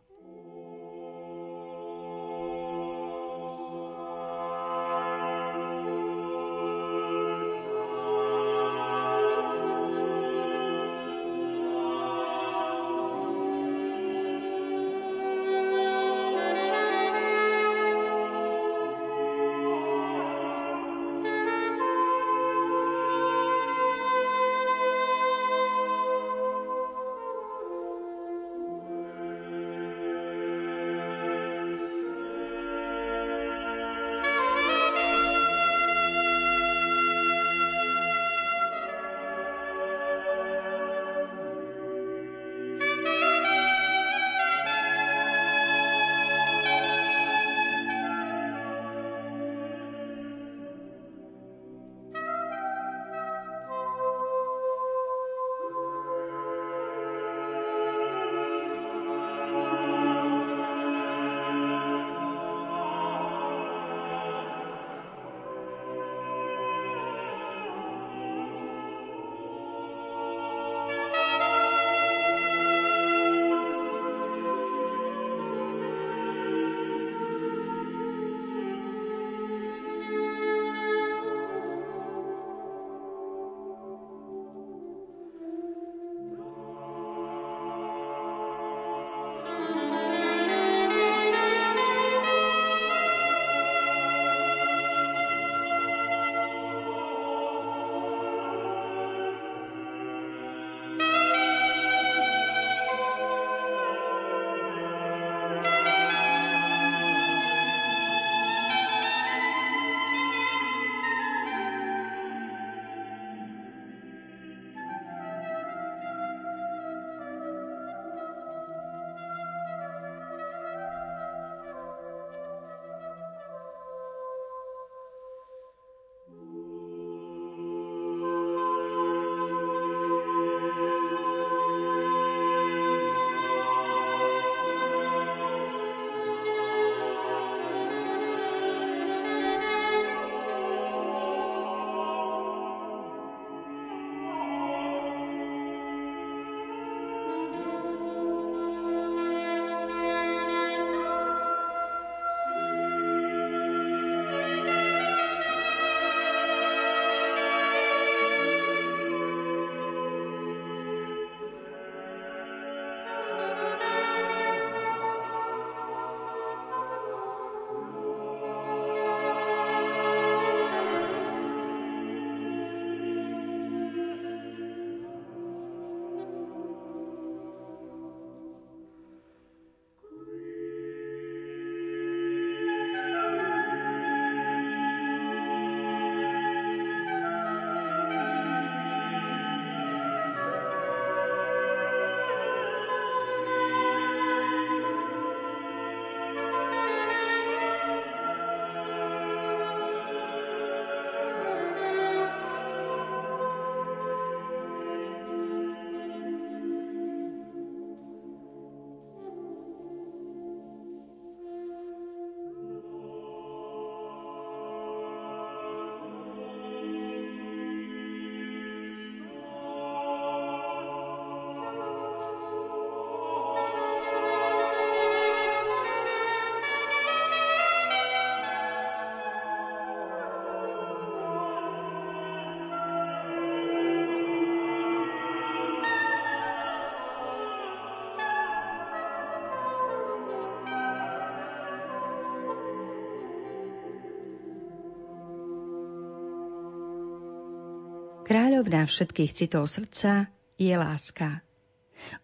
Kráľovná 248.35 248.83
všetkých 248.83 249.31
citov 249.31 249.63
srdca 249.71 250.27
je 250.59 250.75
láska. 250.75 251.39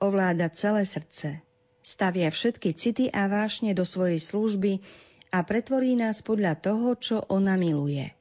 Ovláda 0.04 0.52
celé 0.52 0.84
srdce. 0.84 1.40
Stavia 1.80 2.28
všetky 2.28 2.76
city 2.76 3.08
a 3.08 3.32
vášne 3.32 3.72
do 3.72 3.88
svojej 3.88 4.20
služby 4.20 4.84
a 5.32 5.40
pretvorí 5.48 5.96
nás 5.96 6.20
podľa 6.20 6.60
toho, 6.60 7.00
čo 7.00 7.24
ona 7.32 7.56
miluje. 7.56 8.12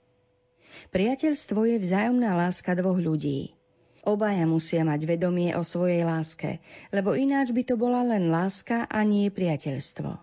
Priateľstvo 0.95 1.67
je 1.67 1.83
vzájomná 1.83 2.39
láska 2.39 2.79
dvoch 2.79 3.03
ľudí. 3.03 3.59
Obaja 4.07 4.47
musia 4.47 4.87
mať 4.87 5.11
vedomie 5.11 5.51
o 5.59 5.67
svojej 5.67 6.07
láske, 6.07 6.63
lebo 6.95 7.19
ináč 7.19 7.51
by 7.51 7.67
to 7.67 7.75
bola 7.75 8.07
len 8.07 8.31
láska 8.31 8.87
a 8.87 9.03
nie 9.03 9.35
priateľstvo. 9.35 10.15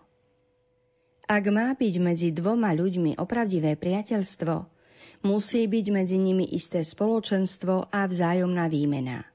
Ak 1.27 1.43
má 1.51 1.75
byť 1.75 1.93
medzi 1.99 2.31
dvoma 2.31 2.71
ľuďmi 2.71 3.19
opravdivé 3.19 3.75
priateľstvo, 3.75 4.76
musí 5.25 5.67
byť 5.67 5.85
medzi 5.91 6.17
nimi 6.17 6.45
isté 6.53 6.83
spoločenstvo 6.85 7.91
a 7.91 8.05
vzájomná 8.07 8.67
výmena. 8.71 9.25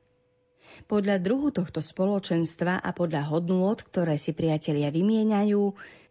Podľa 0.89 1.21
druhu 1.21 1.53
tohto 1.53 1.85
spoločenstva 1.85 2.81
a 2.81 2.91
podľa 2.97 3.29
hodnôt, 3.29 3.77
ktoré 3.77 4.17
si 4.17 4.33
priatelia 4.33 4.89
vymieňajú, 4.89 5.63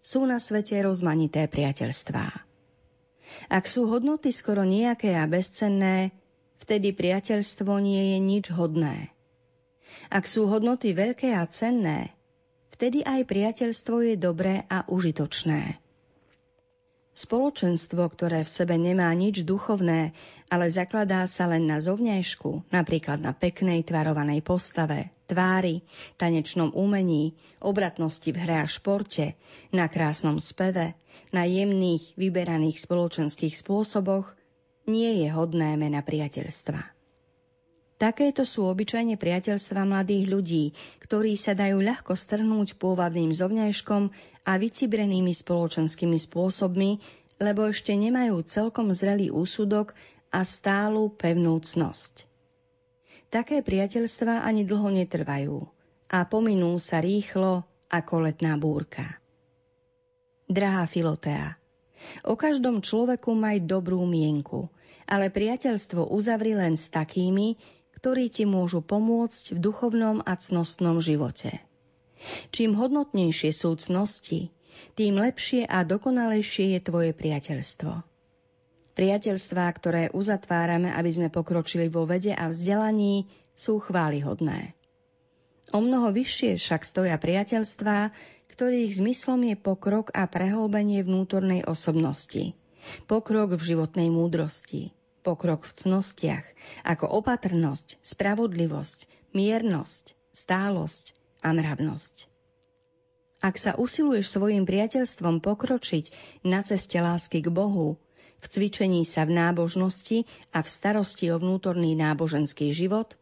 sú 0.01 0.19
na 0.25 0.37
svete 0.37 0.77
rozmanité 0.81 1.45
priateľstvá. 1.45 2.27
Ak 3.47 3.65
sú 3.65 3.87
hodnoty 3.87 4.29
skoro 4.33 4.67
nejaké 4.67 5.15
a 5.15 5.25
bezcenné, 5.25 6.11
vtedy 6.61 6.93
priateľstvo 6.93 7.71
nie 7.79 8.15
je 8.15 8.19
nič 8.19 8.45
hodné. 8.53 9.13
Ak 10.11 10.27
sú 10.27 10.47
hodnoty 10.47 10.95
veľké 10.95 11.35
a 11.35 11.43
cenné, 11.47 12.11
vtedy 12.75 13.03
aj 13.03 13.27
priateľstvo 13.27 13.95
je 14.07 14.15
dobré 14.19 14.67
a 14.67 14.83
užitočné. 14.87 15.90
Spoločenstvo, 17.11 18.07
ktoré 18.07 18.47
v 18.47 18.53
sebe 18.55 18.79
nemá 18.79 19.11
nič 19.11 19.43
duchovné, 19.43 20.15
ale 20.47 20.65
zakladá 20.71 21.27
sa 21.27 21.43
len 21.51 21.67
na 21.67 21.83
zovňajšku, 21.83 22.71
napríklad 22.71 23.19
na 23.19 23.35
peknej 23.35 23.83
tvarovanej 23.83 24.39
postave, 24.39 25.11
tvári, 25.27 25.83
tanečnom 26.15 26.71
umení, 26.71 27.35
obratnosti 27.59 28.31
v 28.31 28.37
hre 28.39 28.63
a 28.63 28.67
športe, 28.67 29.35
na 29.75 29.91
krásnom 29.91 30.39
speve, 30.39 30.95
na 31.35 31.43
jemných, 31.43 32.15
vyberaných 32.15 32.79
spoločenských 32.79 33.59
spôsoboch, 33.59 34.31
nie 34.87 35.23
je 35.23 35.27
hodné 35.35 35.75
mena 35.75 35.99
priateľstva. 35.99 37.01
Takéto 38.01 38.41
sú 38.49 38.65
obyčajne 38.65 39.13
priateľstva 39.13 39.85
mladých 39.85 40.25
ľudí, 40.25 40.65
ktorí 41.05 41.37
sa 41.37 41.53
dajú 41.53 41.85
ľahko 41.85 42.17
strhnúť 42.17 42.81
pôvabným 42.81 43.29
zovňajškom 43.29 44.09
a 44.45 44.57
vycibrenými 44.57 45.33
spoločenskými 45.33 46.17
spôsobmi, 46.17 46.97
lebo 47.41 47.69
ešte 47.69 47.93
nemajú 47.93 48.41
celkom 48.45 48.93
zrelý 48.93 49.33
úsudok 49.33 49.93
a 50.29 50.45
stálu 50.45 51.13
pevnú 51.13 51.57
cnosť. 51.61 52.25
Také 53.31 53.63
priateľstva 53.63 54.43
ani 54.43 54.67
dlho 54.67 54.91
netrvajú 54.91 55.57
a 56.11 56.27
pominú 56.27 56.75
sa 56.77 56.99
rýchlo 56.99 57.63
ako 57.87 58.27
letná 58.27 58.59
búrka. 58.59 59.19
Drahá 60.51 60.83
Filotea, 60.83 61.55
o 62.27 62.35
každom 62.35 62.83
človeku 62.83 63.31
maj 63.31 63.63
dobrú 63.63 64.03
mienku, 64.03 64.67
ale 65.07 65.31
priateľstvo 65.31 66.11
uzavri 66.11 66.55
len 66.55 66.75
s 66.75 66.91
takými, 66.91 67.55
ktorí 67.95 68.27
ti 68.27 68.43
môžu 68.43 68.83
pomôcť 68.83 69.55
v 69.55 69.59
duchovnom 69.63 70.19
a 70.27 70.33
cnostnom 70.35 70.99
živote. 70.99 71.70
Čím 72.53 72.77
hodnotnejšie 72.77 73.51
sú 73.53 73.73
cnosti, 73.77 74.53
tým 74.93 75.17
lepšie 75.17 75.65
a 75.65 75.81
dokonalejšie 75.81 76.77
je 76.77 76.79
tvoje 76.81 77.11
priateľstvo. 77.15 78.03
Priateľstvá, 78.91 79.65
ktoré 79.71 80.03
uzatvárame, 80.11 80.91
aby 80.91 81.09
sme 81.09 81.29
pokročili 81.31 81.87
vo 81.87 82.03
vede 82.03 82.35
a 82.35 82.51
vzdelaní, 82.51 83.31
sú 83.55 83.79
chválihodné. 83.79 84.75
O 85.71 85.79
mnoho 85.79 86.11
vyššie 86.11 86.59
však 86.59 86.81
stoja 86.83 87.15
priateľstvá, 87.15 88.11
ktorých 88.51 88.91
zmyslom 88.99 89.47
je 89.47 89.55
pokrok 89.55 90.11
a 90.11 90.27
prehlbenie 90.27 91.07
vnútornej 91.07 91.63
osobnosti, 91.63 92.51
pokrok 93.07 93.55
v 93.55 93.63
životnej 93.63 94.11
múdrosti, 94.11 94.91
pokrok 95.23 95.63
v 95.63 95.71
cnostiach, 95.71 96.45
ako 96.83 97.07
opatrnosť, 97.23 98.03
spravodlivosť, 98.03 99.07
miernosť, 99.31 100.19
stálosť 100.35 101.20
a 101.41 101.49
mravnosť. 101.51 102.31
Ak 103.41 103.57
sa 103.57 103.73
usiluješ 103.73 104.37
svojim 104.37 104.69
priateľstvom 104.69 105.41
pokročiť 105.41 106.13
na 106.45 106.61
ceste 106.61 107.01
lásky 107.01 107.41
k 107.41 107.49
Bohu, 107.49 107.97
v 108.41 108.45
cvičení 108.45 109.01
sa 109.05 109.25
v 109.25 109.37
nábožnosti 109.37 110.29
a 110.53 110.61
v 110.61 110.69
starosti 110.69 111.33
o 111.33 111.41
vnútorný 111.41 111.97
náboženský 111.97 112.73
život, 112.73 113.17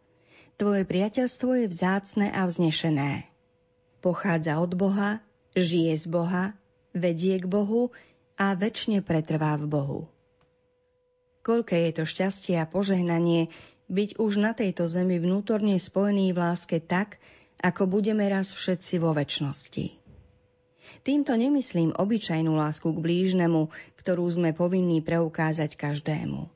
tvoje 0.59 0.83
priateľstvo 0.83 1.63
je 1.63 1.65
vzácne 1.71 2.27
a 2.35 2.43
vznešené. 2.43 3.27
Pochádza 4.03 4.59
od 4.59 4.75
Boha, 4.75 5.23
žije 5.55 5.95
z 5.95 6.05
Boha, 6.07 6.55
vedie 6.91 7.39
k 7.39 7.47
Bohu 7.47 7.95
a 8.35 8.55
väčšine 8.55 9.03
pretrvá 9.03 9.59
v 9.59 9.65
Bohu. 9.67 9.99
Koľké 11.43 11.87
je 11.87 11.91
to 11.95 12.03
šťastie 12.03 12.59
a 12.59 12.67
požehnanie 12.67 13.51
byť 13.87 14.19
už 14.19 14.31
na 14.39 14.51
tejto 14.51 14.83
zemi 14.83 15.15
vnútorne 15.19 15.79
spojený 15.79 16.35
v 16.35 16.37
láske 16.37 16.83
tak, 16.83 17.23
ako 17.59 17.87
budeme 17.87 18.25
raz 18.27 18.55
všetci 18.55 18.99
vo 18.99 19.11
väčšnosti. 19.11 19.85
Týmto 20.99 21.31
nemyslím 21.35 21.95
obyčajnú 21.95 22.55
lásku 22.59 22.91
k 22.91 22.99
blížnemu, 22.99 23.71
ktorú 23.99 24.25
sme 24.27 24.51
povinní 24.51 24.99
preukázať 24.99 25.79
každému. 25.79 26.51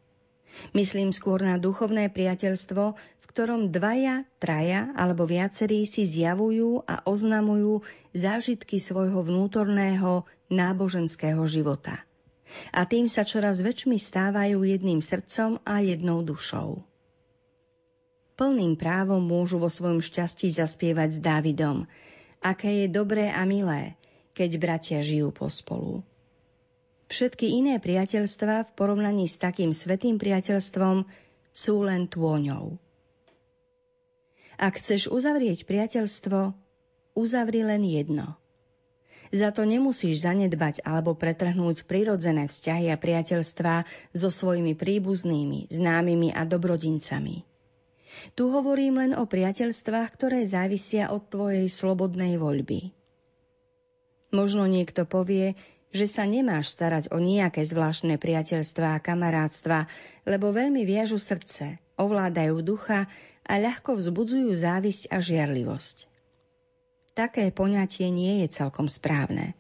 Myslím 0.76 1.16
skôr 1.16 1.42
na 1.42 1.58
duchovné 1.58 2.12
priateľstvo, 2.14 2.84
v 2.98 3.26
ktorom 3.26 3.74
dvaja, 3.74 4.28
traja 4.38 4.94
alebo 4.94 5.26
viacerí 5.26 5.88
si 5.90 6.06
zjavujú 6.06 6.86
a 6.86 7.02
oznamujú 7.08 7.82
zážitky 8.14 8.78
svojho 8.78 9.24
vnútorného 9.26 10.28
náboženského 10.52 11.42
života– 11.50 12.02
a 12.70 12.86
tým 12.86 13.10
sa 13.10 13.26
čoraz 13.26 13.66
väčšmi 13.66 13.98
stávajú 13.98 14.62
jedným 14.62 15.02
srdcom 15.02 15.58
a 15.66 15.82
jednou 15.82 16.22
dušou. 16.22 16.86
Plným 18.34 18.74
právom 18.74 19.22
môžu 19.22 19.62
vo 19.62 19.70
svojom 19.70 20.02
šťastí 20.02 20.50
zaspievať 20.50 21.10
s 21.16 21.20
Dávidom, 21.22 21.86
aké 22.42 22.84
je 22.84 22.88
dobré 22.90 23.30
a 23.30 23.46
milé, 23.46 23.94
keď 24.34 24.58
bratia 24.58 25.00
žijú 25.06 25.30
pospolu. 25.30 26.02
Všetky 27.14 27.46
iné 27.46 27.78
priateľstva 27.78 28.66
v 28.68 28.72
porovnaní 28.74 29.30
s 29.30 29.38
takým 29.38 29.70
svetým 29.70 30.18
priateľstvom 30.18 31.06
sú 31.54 31.76
len 31.86 32.10
tôňou. 32.10 32.82
Ak 34.58 34.82
chceš 34.82 35.14
uzavrieť 35.14 35.70
priateľstvo, 35.70 36.58
uzavri 37.14 37.62
len 37.62 37.86
jedno– 37.86 38.34
za 39.34 39.50
to 39.50 39.66
nemusíš 39.66 40.30
zanedbať 40.30 40.86
alebo 40.86 41.18
pretrhnúť 41.18 41.90
prirodzené 41.90 42.46
vzťahy 42.46 42.94
a 42.94 43.02
priateľstvá 43.02 43.82
so 44.14 44.30
svojimi 44.30 44.78
príbuznými, 44.78 45.74
známymi 45.74 46.30
a 46.38 46.46
dobrodincami. 46.46 47.53
Tu 48.34 48.44
hovorím 48.50 49.02
len 49.02 49.12
o 49.18 49.28
priateľstvách, 49.28 50.10
ktoré 50.14 50.46
závisia 50.46 51.10
od 51.10 51.28
tvojej 51.30 51.66
slobodnej 51.70 52.38
voľby. 52.38 52.94
Možno 54.34 54.66
niekto 54.66 55.06
povie, 55.06 55.54
že 55.94 56.10
sa 56.10 56.26
nemáš 56.26 56.74
starať 56.74 57.14
o 57.14 57.22
nejaké 57.22 57.62
zvláštne 57.62 58.18
priateľstvá 58.18 58.98
a 58.98 59.04
kamarátstva, 59.04 59.86
lebo 60.26 60.50
veľmi 60.50 60.82
viažu 60.90 61.22
srdce, 61.22 61.78
ovládajú 62.02 62.66
ducha 62.66 63.06
a 63.46 63.54
ľahko 63.62 64.02
vzbudzujú 64.02 64.50
závisť 64.58 65.14
a 65.14 65.22
žiarlivosť. 65.22 66.10
Také 67.14 67.54
poňatie 67.54 68.10
nie 68.10 68.42
je 68.42 68.48
celkom 68.50 68.90
správne. 68.90 69.54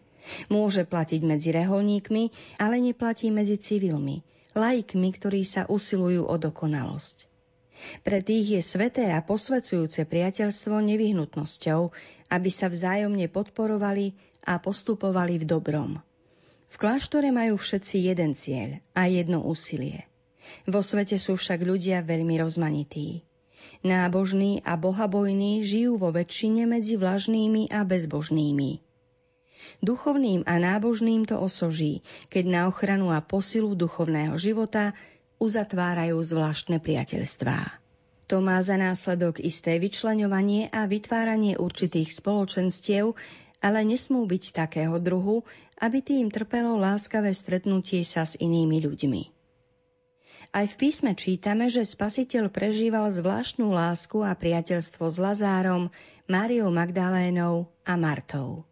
Môže 0.49 0.89
platiť 0.89 1.21
medzi 1.21 1.53
reholníkmi, 1.53 2.57
ale 2.57 2.81
neplatí 2.81 3.29
medzi 3.29 3.61
civilmi, 3.61 4.25
laikmi, 4.57 5.09
ktorí 5.13 5.45
sa 5.45 5.69
usilujú 5.69 6.25
o 6.25 6.35
dokonalosť. 6.41 7.32
Pre 8.05 8.19
tých 8.21 8.59
je 8.59 8.61
sveté 8.61 9.11
a 9.11 9.19
posvecujúce 9.25 10.05
priateľstvo 10.05 10.77
nevyhnutnosťou, 10.79 11.81
aby 12.29 12.49
sa 12.49 12.69
vzájomne 12.69 13.27
podporovali 13.29 14.13
a 14.45 14.59
postupovali 14.59 15.41
v 15.41 15.45
dobrom. 15.47 15.91
V 16.73 16.75
kláštore 16.81 17.29
majú 17.29 17.61
všetci 17.61 18.09
jeden 18.09 18.33
cieľ 18.33 18.81
a 18.97 19.05
jedno 19.05 19.45
úsilie. 19.45 20.09
Vo 20.65 20.81
svete 20.81 21.21
sú 21.21 21.37
však 21.37 21.61
ľudia 21.61 22.01
veľmi 22.01 22.35
rozmanití. 22.41 23.21
Nábožní 23.83 24.63
a 24.63 24.79
bohabojní 24.79 25.63
žijú 25.63 25.99
vo 25.99 26.09
väčšine 26.11 26.67
medzi 26.67 26.95
vlažnými 26.95 27.71
a 27.71 27.83
bezbožnými. 27.83 28.79
Duchovným 29.83 30.47
a 30.47 30.59
nábožným 30.59 31.27
to 31.27 31.35
osoží, 31.39 32.03
keď 32.31 32.43
na 32.47 32.61
ochranu 32.71 33.11
a 33.11 33.19
posilu 33.19 33.75
duchovného 33.75 34.35
života 34.39 34.95
uzatvárajú 35.43 36.15
zvláštne 36.23 36.79
priateľstvá. 36.79 37.83
To 38.31 38.39
má 38.39 38.63
za 38.63 38.79
následok 38.79 39.43
isté 39.43 39.75
vyčleňovanie 39.83 40.71
a 40.71 40.87
vytváranie 40.87 41.59
určitých 41.59 42.15
spoločenstiev, 42.15 43.11
ale 43.59 43.79
nesmú 43.83 44.23
byť 44.23 44.43
takého 44.55 44.95
druhu, 45.03 45.43
aby 45.83 45.99
tým 45.99 46.31
trpelo 46.31 46.79
láskavé 46.79 47.35
stretnutie 47.35 48.07
sa 48.07 48.23
s 48.23 48.39
inými 48.39 48.79
ľuďmi. 48.87 49.23
Aj 50.53 50.69
v 50.69 50.75
písme 50.77 51.17
čítame, 51.17 51.67
že 51.67 51.83
spasiteľ 51.83 52.47
prežíval 52.53 53.09
zvláštnu 53.09 53.73
lásku 53.73 54.21
a 54.21 54.31
priateľstvo 54.37 55.03
s 55.09 55.17
Lazárom, 55.17 55.89
Máriou 56.29 56.69
Magdalénou 56.69 57.67
a 57.83 57.93
Martou. 57.99 58.63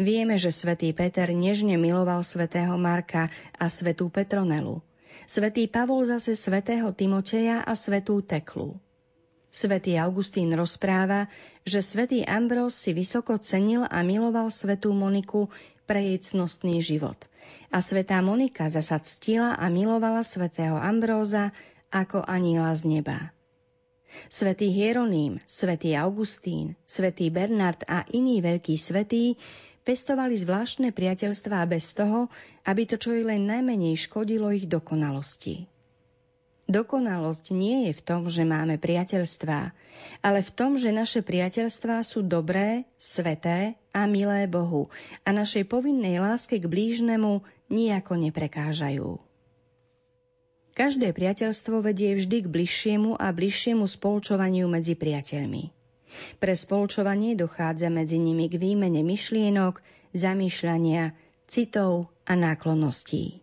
Vieme, 0.00 0.40
že 0.40 0.48
svätý 0.48 0.90
Peter 0.96 1.28
nežne 1.30 1.76
miloval 1.76 2.24
svätého 2.24 2.74
Marka 2.80 3.28
a 3.60 3.68
svetú 3.68 4.08
Petronelu. 4.08 4.80
Svetý 5.24 5.64
Pavol 5.72 6.04
zase 6.04 6.36
svätého 6.36 6.92
Timoteja 6.92 7.64
a 7.64 7.72
svetú 7.72 8.20
Teklu. 8.20 8.76
Svetý 9.48 9.96
Augustín 9.96 10.52
rozpráva, 10.52 11.32
že 11.64 11.80
svätý 11.80 12.20
Ambrós 12.28 12.76
si 12.76 12.92
vysoko 12.92 13.40
cenil 13.40 13.88
a 13.88 14.04
miloval 14.04 14.52
svetú 14.52 14.92
Moniku 14.92 15.48
pre 15.88 16.04
jej 16.12 16.20
cnostný 16.20 16.84
život– 16.84 17.16
a 17.70 17.78
svetá 17.82 18.22
Monika 18.22 18.66
zasa 18.70 18.98
ctila 19.02 19.58
a 19.58 19.66
milovala 19.70 20.22
svätého 20.22 20.78
Ambróza 20.78 21.54
ako 21.90 22.22
aniela 22.26 22.74
z 22.74 22.98
neba. 22.98 23.18
Svetý 24.32 24.72
Hieroným, 24.72 25.44
svätý 25.44 25.92
Augustín, 25.92 26.72
svätý 26.88 27.28
Bernard 27.28 27.84
a 27.84 28.06
iní 28.16 28.40
veľkí 28.40 28.80
svetí 28.80 29.36
pestovali 29.86 30.34
zvláštne 30.34 30.90
priateľstvá 30.90 31.62
bez 31.70 31.94
toho, 31.94 32.26
aby 32.66 32.82
to 32.90 32.98
čo 32.98 33.14
i 33.14 33.22
len 33.22 33.46
najmenej 33.46 33.94
škodilo 33.94 34.50
ich 34.50 34.66
dokonalosti. 34.66 35.70
Dokonalosť 36.66 37.54
nie 37.54 37.86
je 37.86 37.92
v 37.94 38.02
tom, 38.02 38.26
že 38.26 38.42
máme 38.42 38.74
priateľstvá, 38.82 39.70
ale 40.26 40.42
v 40.42 40.50
tom, 40.50 40.74
že 40.74 40.90
naše 40.90 41.22
priateľstvá 41.22 42.02
sú 42.02 42.26
dobré, 42.26 42.82
sveté 42.98 43.78
a 43.94 44.10
milé 44.10 44.50
Bohu 44.50 44.90
a 45.22 45.30
našej 45.30 45.70
povinnej 45.70 46.18
láske 46.18 46.58
k 46.58 46.66
blížnemu 46.66 47.46
nijako 47.70 48.18
neprekážajú. 48.18 49.22
Každé 50.74 51.14
priateľstvo 51.14 51.86
vedie 51.86 52.18
vždy 52.18 52.44
k 52.44 52.50
bližšiemu 52.50 53.14
a 53.14 53.30
bližšiemu 53.30 53.86
spolčovaniu 53.86 54.66
medzi 54.66 54.98
priateľmi. 54.98 55.70
Pre 56.40 56.54
spolčovanie 56.54 57.36
dochádza 57.36 57.88
medzi 57.88 58.16
nimi 58.20 58.48
k 58.48 58.60
výmene 58.60 59.00
myšlienok, 59.04 59.80
zamýšľania, 60.16 61.12
citov 61.46 62.10
a 62.26 62.34
náklonností. 62.34 63.40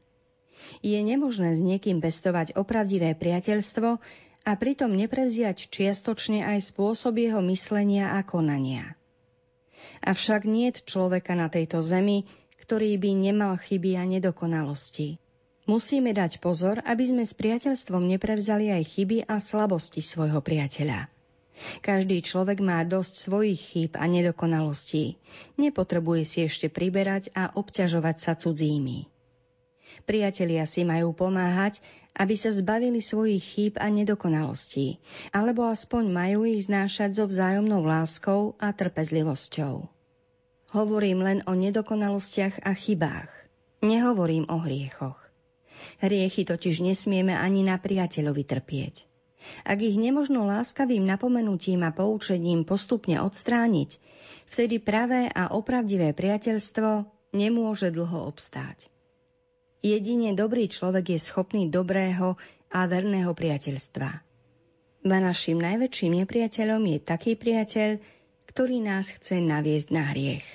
Je 0.84 1.00
nemožné 1.00 1.56
s 1.56 1.62
niekým 1.64 2.00
pestovať 2.00 2.56
opravdivé 2.56 3.16
priateľstvo 3.16 3.90
a 4.44 4.52
pritom 4.60 4.92
neprevziať 4.92 5.72
čiastočne 5.72 6.44
aj 6.44 6.74
spôsob 6.74 7.16
jeho 7.20 7.40
myslenia 7.48 8.16
a 8.16 8.24
konania. 8.28 8.96
Avšak 10.04 10.44
nie 10.44 10.72
človeka 10.76 11.36
na 11.36 11.48
tejto 11.48 11.80
zemi, 11.80 12.28
ktorý 12.60 12.96
by 13.00 13.12
nemal 13.16 13.56
chyby 13.60 14.00
a 14.00 14.04
nedokonalosti. 14.04 15.20
Musíme 15.64 16.12
dať 16.12 16.44
pozor, 16.44 16.84
aby 16.84 17.04
sme 17.08 17.24
s 17.24 17.32
priateľstvom 17.32 18.04
neprevzali 18.04 18.68
aj 18.72 18.84
chyby 18.84 19.18
a 19.24 19.40
slabosti 19.40 20.04
svojho 20.04 20.44
priateľa. 20.44 21.08
Každý 21.86 22.20
človek 22.26 22.60
má 22.60 22.82
dosť 22.82 23.14
svojich 23.30 23.62
chýb 23.62 23.92
a 23.96 24.06
nedokonalostí. 24.10 25.22
Nepotrebuje 25.56 26.24
si 26.26 26.38
ešte 26.46 26.68
priberať 26.68 27.30
a 27.38 27.54
obťažovať 27.54 28.16
sa 28.18 28.34
cudzími. 28.34 29.10
Priatelia 30.04 30.66
si 30.66 30.84
majú 30.84 31.14
pomáhať, 31.14 31.80
aby 32.18 32.36
sa 32.36 32.50
zbavili 32.50 33.00
svojich 33.00 33.42
chýb 33.42 33.74
a 33.78 33.88
nedokonalostí, 33.88 35.00
alebo 35.32 35.66
aspoň 35.70 36.04
majú 36.10 36.46
ich 36.46 36.66
znášať 36.66 37.18
so 37.22 37.26
vzájomnou 37.30 37.86
láskou 37.86 38.58
a 38.58 38.74
trpezlivosťou. 38.74 39.88
Hovorím 40.74 41.20
len 41.22 41.40
o 41.46 41.54
nedokonalostiach 41.54 42.66
a 42.66 42.74
chybách. 42.74 43.30
Nehovorím 43.86 44.50
o 44.50 44.58
hriechoch. 44.58 45.22
Hriechy 46.02 46.50
totiž 46.50 46.82
nesmieme 46.82 47.38
ani 47.38 47.62
na 47.62 47.78
priateľovi 47.78 48.44
trpieť. 48.46 49.13
Ak 49.64 49.80
ich 49.80 49.96
nemožno 49.96 50.48
láskavým 50.48 51.04
napomenutím 51.04 51.84
a 51.84 51.92
poučením 51.92 52.64
postupne 52.68 53.20
odstrániť, 53.20 54.00
vtedy 54.48 54.80
pravé 54.80 55.30
a 55.32 55.52
opravdivé 55.54 56.12
priateľstvo 56.12 57.08
nemôže 57.34 57.90
dlho 57.90 58.30
obstáť. 58.30 58.88
Jedine 59.84 60.32
dobrý 60.32 60.72
človek 60.72 61.18
je 61.18 61.20
schopný 61.20 61.68
dobrého 61.68 62.40
a 62.72 62.80
verného 62.88 63.36
priateľstva. 63.36 64.10
A 65.04 65.18
našim 65.20 65.60
najväčším 65.60 66.24
nepriateľom 66.24 66.88
je 66.96 67.00
taký 67.04 67.36
priateľ, 67.36 68.00
ktorý 68.48 68.80
nás 68.80 69.12
chce 69.12 69.44
naviesť 69.44 69.88
na 69.92 70.04
hriech. 70.16 70.48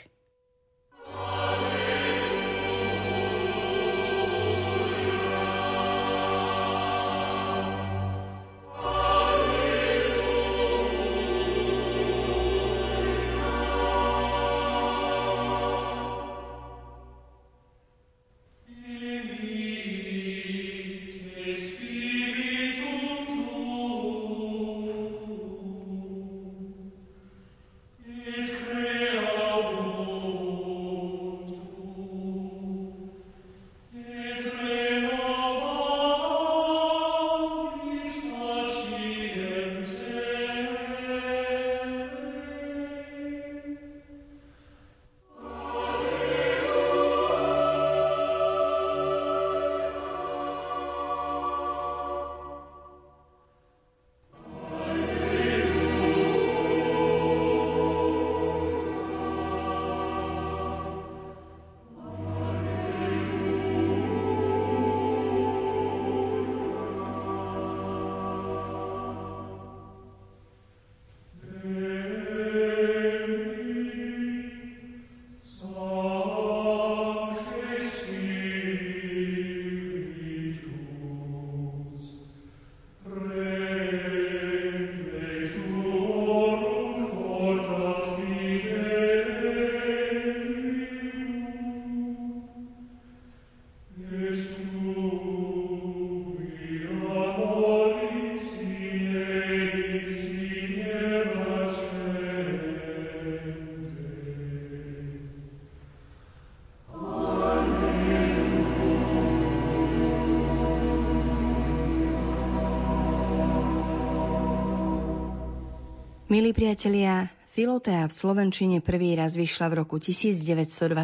Milí 116.29 116.53
priatelia, 116.53 117.33
Filotea 117.57 118.05
v 118.05 118.13
Slovenčine 118.13 118.85
prvý 118.85 119.17
raz 119.17 119.33
vyšla 119.33 119.73
v 119.73 119.75
roku 119.81 119.97
1922 119.97 121.01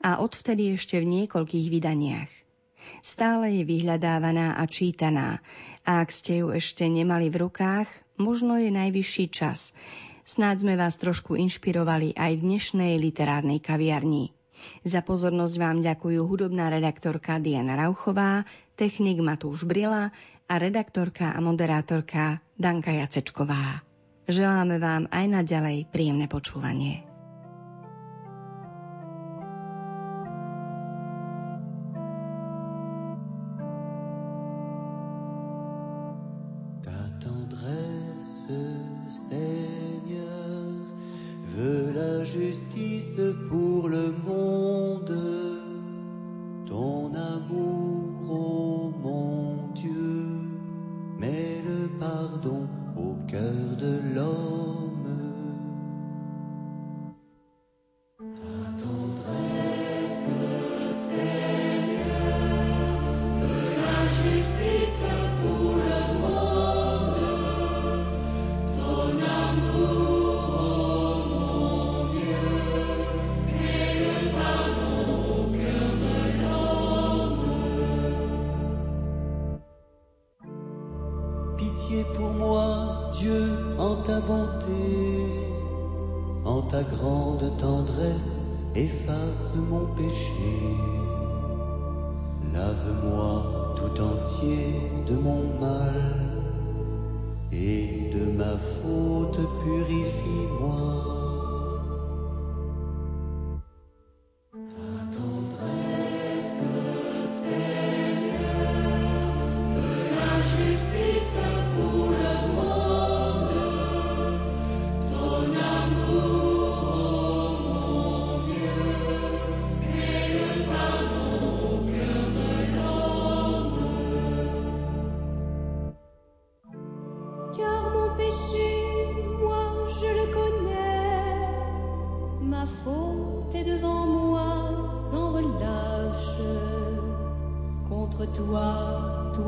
a 0.00 0.10
odvtedy 0.24 0.72
ešte 0.72 0.96
v 0.96 1.04
niekoľkých 1.04 1.66
vydaniach. 1.68 2.32
Stále 3.04 3.60
je 3.60 3.68
vyhľadávaná 3.68 4.56
a 4.56 4.64
čítaná 4.64 5.44
a 5.84 6.00
ak 6.00 6.08
ste 6.08 6.40
ju 6.40 6.48
ešte 6.48 6.88
nemali 6.88 7.28
v 7.28 7.44
rukách, 7.44 7.92
možno 8.16 8.56
je 8.56 8.72
najvyšší 8.72 9.24
čas. 9.28 9.76
Snáď 10.24 10.64
sme 10.64 10.80
vás 10.80 10.96
trošku 10.96 11.36
inšpirovali 11.36 12.16
aj 12.16 12.40
v 12.40 12.56
dnešnej 12.56 12.96
literárnej 12.96 13.60
kaviarni. 13.60 14.32
Za 14.80 15.04
pozornosť 15.04 15.54
vám 15.60 15.84
ďakujú 15.84 16.24
hudobná 16.24 16.72
redaktorka 16.72 17.36
Diana 17.36 17.76
Rauchová, 17.76 18.48
technik 18.80 19.20
Matúš 19.20 19.68
Brila 19.68 20.08
a 20.48 20.54
redaktorka 20.56 21.36
a 21.36 21.38
moderátorka 21.44 22.40
Danka 22.56 22.96
Jacečková. 22.96 23.85
Želáme 24.26 24.82
vám 24.82 25.06
aj 25.14 25.24
naďalej 25.30 25.86
príjemné 25.94 26.26
počúvanie. 26.26 27.06
justice 42.36 43.34
pour 43.48 43.88
le 43.88 44.12
monde, 44.26 45.16
ton 46.66 47.10
amour, 47.14 47.75
entier. 84.10 85.26
En 86.44 86.62
ta 86.62 86.82
grande 86.82 87.56
tendresse, 87.58 88.48
efface 88.74 89.54
mon 89.68 89.86
péché. 89.96 90.58
Lave-moi 92.52 93.74
tout 93.76 94.00
entier 94.00 94.80
de 95.08 95.14
mon 95.16 95.42
mal 95.60 96.02
et 97.52 98.10
de 98.14 98.30
ma 98.36 98.56
faute 98.56 99.40
purifie-moi. 99.62 101.15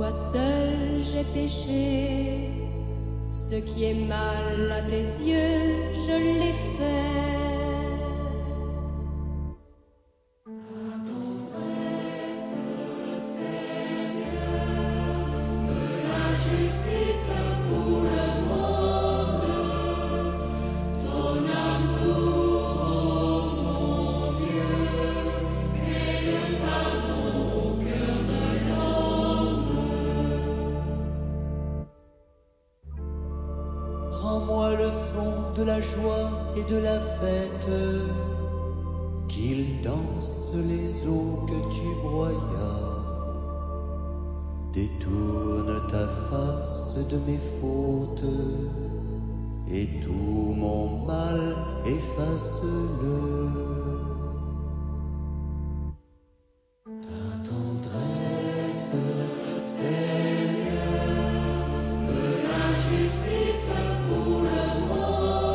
toi 0.08 0.16
seul 0.32 0.98
j'ai 0.98 1.24
péché. 1.34 2.50
Ce 3.30 3.56
qui 3.56 3.84
est 3.84 3.94
mal 3.94 4.72
à 4.72 4.82
tes 4.82 5.00
yeux, 5.00 5.92
je 5.92 6.40
l'ai 6.40 6.52
fait. 6.52 7.57